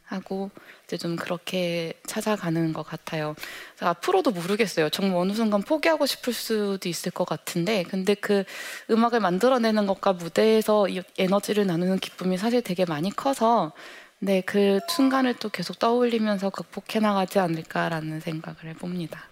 하고 0.05 0.49
이제 0.87 0.95
좀 0.97 1.17
그렇게 1.17 1.91
찾아가는 2.07 2.71
것 2.71 2.83
같아요. 2.83 3.35
앞으로도 3.81 4.31
모르겠어요. 4.31 4.89
정말 4.89 5.17
어느 5.17 5.33
순간 5.33 5.61
포기하고 5.61 6.05
싶을 6.05 6.31
수도 6.31 6.87
있을 6.87 7.11
것 7.11 7.25
같은데, 7.25 7.83
근데 7.83 8.13
그 8.15 8.45
음악을 8.89 9.19
만들어내는 9.19 9.85
것과 9.85 10.13
무대에서 10.13 10.87
이 10.87 11.01
에너지를 11.17 11.67
나누는 11.67 11.99
기쁨이 11.99 12.37
사실 12.37 12.61
되게 12.61 12.85
많이 12.85 13.13
커서, 13.13 13.73
네, 14.19 14.39
그 14.39 14.79
순간을 14.89 15.35
또 15.35 15.49
계속 15.49 15.77
떠올리면서 15.77 16.51
극복해 16.51 16.99
나가지 17.01 17.37
않을까라는 17.37 18.21
생각을 18.21 18.67
해봅니다. 18.69 19.27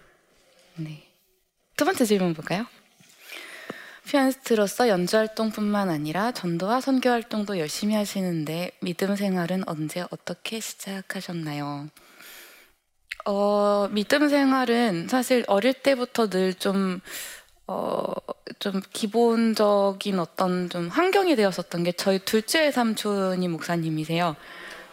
네. 0.76 1.04
두 1.78 1.86
번째 1.86 2.04
질문 2.04 2.34
볼까요? 2.34 2.65
피아니스트로서 4.06 4.88
연주 4.88 5.18
활동뿐만 5.18 5.89
아니라 5.89 6.32
전도와 6.32 6.80
선교 6.80 7.10
활동도 7.10 7.60
열심히 7.60 7.96
하시는데 7.96 8.72
믿음 8.82 9.15
생활은 9.15 9.68
언제 9.68 10.06
어떻게 10.12 10.60
시작하셨나요? 10.60 11.89
어, 13.26 13.88
믿음 13.91 14.30
생활은 14.30 15.08
사실 15.08 15.44
어릴 15.48 15.74
때부터 15.74 16.30
늘 16.30 16.54
좀, 16.54 17.02
어, 17.65 18.13
좀 18.60 18.82
기본적인 18.94 20.20
어떤 20.20 20.70
좀 20.70 20.88
환경이 20.88 21.36
되었었던 21.36 21.84
게 21.84 21.91
저희 21.91 22.20
둘째 22.20 22.72
삼촌이 22.72 23.48
목사님이세요. 23.48 24.36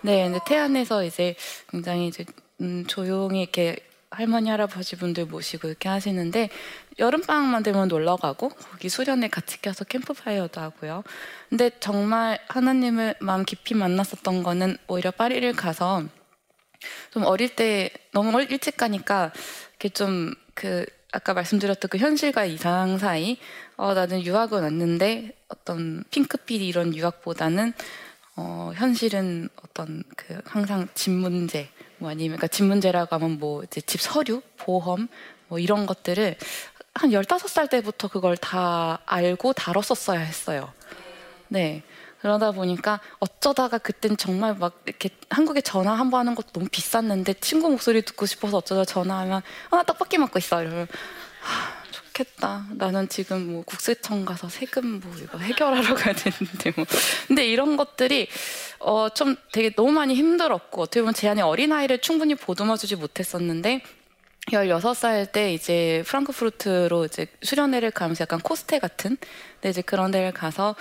네, 0.01 0.25
근데 0.25 0.41
태안에서 0.47 1.05
이제 1.05 1.37
굉장히 1.71 2.09
이제 2.09 2.25
음, 2.63 2.85
조용히 2.87 3.43
이렇게 3.43 3.77
할머니 4.13 4.51
할아버지 4.51 4.97
분들 4.97 5.27
모시고 5.27 5.69
이렇게 5.69 5.89
하시는데 5.89 6.51
여름방학만 6.99 7.63
되면 7.63 7.89
놀러 7.89 8.17
가고 8.17 8.51
거기 8.51 8.89
수련회 8.89 9.29
같이 9.29 9.61
껴서 9.61 9.85
캠프파이어도 9.85 10.61
하고요. 10.61 11.03
근데 11.49 11.71
정말 11.81 12.39
하나님을 12.49 13.17
마음 13.21 13.45
깊이 13.45 13.75
만났었던 13.75 14.43
거는 14.43 14.77
오히려 14.87 15.11
파리를 15.11 15.51
가서 15.55 16.05
좀 17.11 17.25
어릴 17.25 17.57
때 17.57 17.91
너무 18.13 18.41
일찍 18.43 18.77
가니까 18.77 19.33
이렇게 19.71 19.89
좀 19.89 20.35
그 20.55 20.85
아까 21.13 21.35
말씀드렸던 21.35 21.89
그 21.89 21.99
현실과 21.99 22.45
이상 22.45 22.99
사이 22.99 23.39
어 23.77 23.95
나는 23.95 24.23
유학은 24.23 24.63
왔는데 24.63 25.37
어떤 25.49 26.05
핑크빛 26.11 26.63
이런 26.63 26.95
유학보다는 26.95 27.73
어 28.37 28.73
현실은 28.75 29.49
어떤 29.63 30.03
그 30.17 30.41
항상 30.47 30.89
집 30.95 31.11
문제 31.11 31.69
뭐 32.03 32.11
아니면 32.11 32.37
그러니까 32.37 32.49
집 32.49 32.65
문제라고 32.65 33.15
하면 33.15 33.39
뭐 33.39 33.63
이제 33.63 33.81
집 33.81 34.01
서류, 34.01 34.43
보험 34.59 35.07
뭐 35.47 35.59
이런 35.61 35.87
것들을 35.87 36.37
한 36.95 37.11
15살 37.11 37.71
때부터 37.71 38.09
그걸 38.09 38.37
다 38.37 38.99
알고 39.07 39.53
다뤘었어야 39.53 40.19
했어요. 40.19 40.73
네. 41.49 41.83
그러다 42.21 42.51
보니까 42.53 43.01
어쩌다가 43.21 43.79
그땐 43.79 44.17
정말 44.17 44.55
막 44.55 44.83
이렇게 44.87 45.11
한국에 45.31 45.61
전화 45.61 45.95
한 45.95 46.11
번 46.11 46.21
하는 46.21 46.35
것도 46.35 46.53
너무 46.53 46.69
비쌌는데 46.71 47.35
친구 47.35 47.69
목소리 47.69 48.03
듣고 48.03 48.27
싶어서 48.27 48.59
어쩌다 48.59 48.85
전화하면 48.85 49.43
아, 49.71 49.77
나 49.77 49.83
떡볶이 49.85 50.19
먹고 50.19 50.39
있어. 50.39 50.63
이러면 50.63 50.87
좋겠다. 52.13 52.67
나는 52.75 53.09
지금 53.09 53.53
뭐 53.53 53.63
국세청 53.65 54.25
가서 54.25 54.49
세금 54.49 55.01
뭐 55.01 55.13
이거 55.21 55.39
해결하러 55.39 55.95
가야 55.95 56.15
되는데 56.15 56.73
뭐. 56.77 56.85
근데 57.27 57.47
이런 57.47 57.77
것들이 57.77 58.29
어 58.79 59.09
좀 59.15 59.37
되게 59.53 59.71
너무 59.71 59.93
많이 59.93 60.15
힘들었고 60.15 60.83
어떻게 60.83 61.01
보면 61.01 61.15
제 61.15 61.29
안에 61.29 61.43
어린아이를 61.43 61.99
충분히 61.99 62.35
보듬어주지 62.35 62.97
못했었는데 62.97 63.83
16살 64.51 65.33
때 65.33 65.53
이제 65.55 66.03
프랑크푸르트로 66.07 67.05
이제 67.05 67.27
수련회를 67.43 67.91
가면서 67.91 68.23
약간 68.23 68.41
코스테 68.41 68.79
같은 68.79 69.17
네, 69.61 69.71
이제 69.71 69.83
그런 69.83 70.11
데를 70.11 70.33
가서 70.33 70.75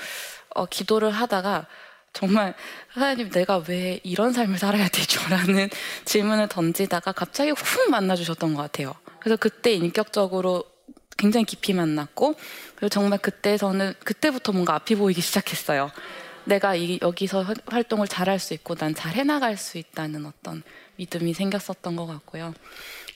어, 0.56 0.66
기도를 0.66 1.12
하다가 1.12 1.68
정말 2.14 2.54
하나님 2.88 3.30
내가 3.30 3.64
왜 3.68 4.00
이런 4.04 4.34
삶을 4.34 4.58
살아야 4.58 4.88
되죠라는 4.90 5.70
질문을 6.06 6.50
던지다가 6.50 7.12
갑자기 7.12 7.52
훅 7.52 7.90
만나 7.90 8.16
주셨던 8.16 8.54
것 8.54 8.62
같아요. 8.64 8.96
그래서 9.20 9.38
그때 9.38 9.74
인격적으로 9.74 10.71
굉장히 11.18 11.46
깊이 11.46 11.74
만났고 11.74 12.36
그리고 12.76 12.90
정말 12.90 13.20
그때 13.20 13.58
저는 13.58 13.94
그때부터 14.04 14.52
뭔가 14.52 14.76
앞이 14.76 14.96
보이기 14.96 15.22
시작했어요. 15.22 15.92
내가 16.46 16.76
이, 16.76 16.98
여기서 17.02 17.46
활동을 17.68 18.08
잘할 18.08 18.40
수 18.40 18.54
있고 18.56 18.76
난 18.76 18.96
잘 18.96 19.14
해나갈 19.14 19.58
수 19.58 19.78
있다는 19.78 20.26
어떤 20.26 20.64
믿음이 20.96 21.34
생겼었던 21.34 21.96
것 21.96 22.08
같고요. 22.08 22.54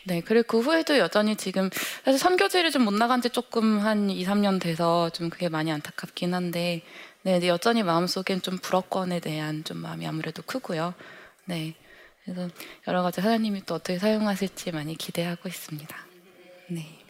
네, 0.08 0.22
그리고 0.22 0.46
그 0.48 0.60
후에도 0.60 0.98
여전히 1.00 1.36
지금 1.36 1.70
사실 2.04 2.20
선교지를 2.20 2.70
좀 2.72 2.84
못 2.86 2.94
나간 2.94 3.22
지 3.24 3.30
조금 3.32 3.80
한 3.80 4.10
2, 4.12 4.24
3년 4.26 4.62
돼서 4.62 5.10
좀 5.10 5.32
그게 5.32 5.50
많이 5.50 5.72
안타깝긴 5.72 6.34
한데 6.36 6.84
네, 7.24 7.40
여전히 7.48 7.82
마음속엔 7.82 8.44
좀 8.44 8.60
불어권에 8.60 9.20
대한 9.20 9.64
좀 9.64 9.78
마음이 9.78 10.06
아무래도 10.06 10.44
크고요. 10.44 10.94
네. 11.46 11.74
그래서 12.24 12.50
여러 12.88 13.02
가지 13.02 13.22
하나님이 13.22 13.64
또 13.66 13.76
어떻게 13.76 13.98
사용하실지 13.98 14.72
많이 14.72 14.96
기대하고 14.96 15.50
있습니다. 15.50 15.98
네. 16.70 17.05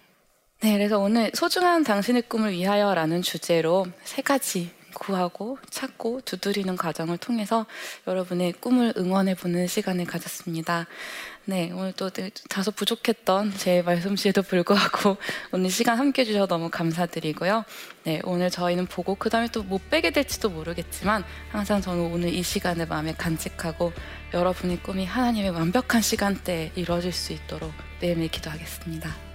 네, 0.65 0.73
그래서 0.73 0.97
오늘 0.97 1.29
소중한 1.35 1.83
당신의 1.83 2.23
꿈을 2.23 2.53
위하여라는 2.53 3.21
주제로 3.21 3.85
세 4.03 4.23
가지 4.23 4.71
구하고 4.95 5.59
찾고 5.69 6.21
두드리는 6.21 6.75
과정을 6.75 7.19
통해서 7.19 7.67
여러분의 8.07 8.53
꿈을 8.53 8.91
응원해 8.97 9.35
보는 9.35 9.67
시간을 9.67 10.05
가졌습니다. 10.05 10.87
네, 11.45 11.69
오늘 11.71 11.93
또 11.93 12.09
다소 12.49 12.71
부족했던 12.71 13.53
제 13.57 13.83
말솜씨에도 13.83 14.41
불구하고 14.41 15.17
오늘 15.53 15.69
시간 15.69 15.99
함께 15.99 16.23
해주셔서 16.23 16.47
너무 16.47 16.71
감사드리고요. 16.71 17.63
네, 18.05 18.19
오늘 18.23 18.49
저희는 18.49 18.87
보고 18.87 19.13
그 19.13 19.29
다음에 19.29 19.47
또 19.49 19.61
못 19.61 19.87
빼게 19.91 20.09
될지도 20.09 20.49
모르겠지만 20.49 21.23
항상 21.51 21.79
저는 21.79 22.11
오늘 22.11 22.33
이 22.33 22.41
시간을 22.41 22.87
마음에 22.87 23.13
간직하고 23.13 23.93
여러분의 24.33 24.81
꿈이 24.81 25.05
하나님의 25.05 25.51
완벽한 25.51 26.01
시간대에 26.01 26.71
이루어질 26.73 27.11
수 27.11 27.33
있도록 27.33 27.71
매일매일 28.01 28.31
기도하겠습니다. 28.31 29.34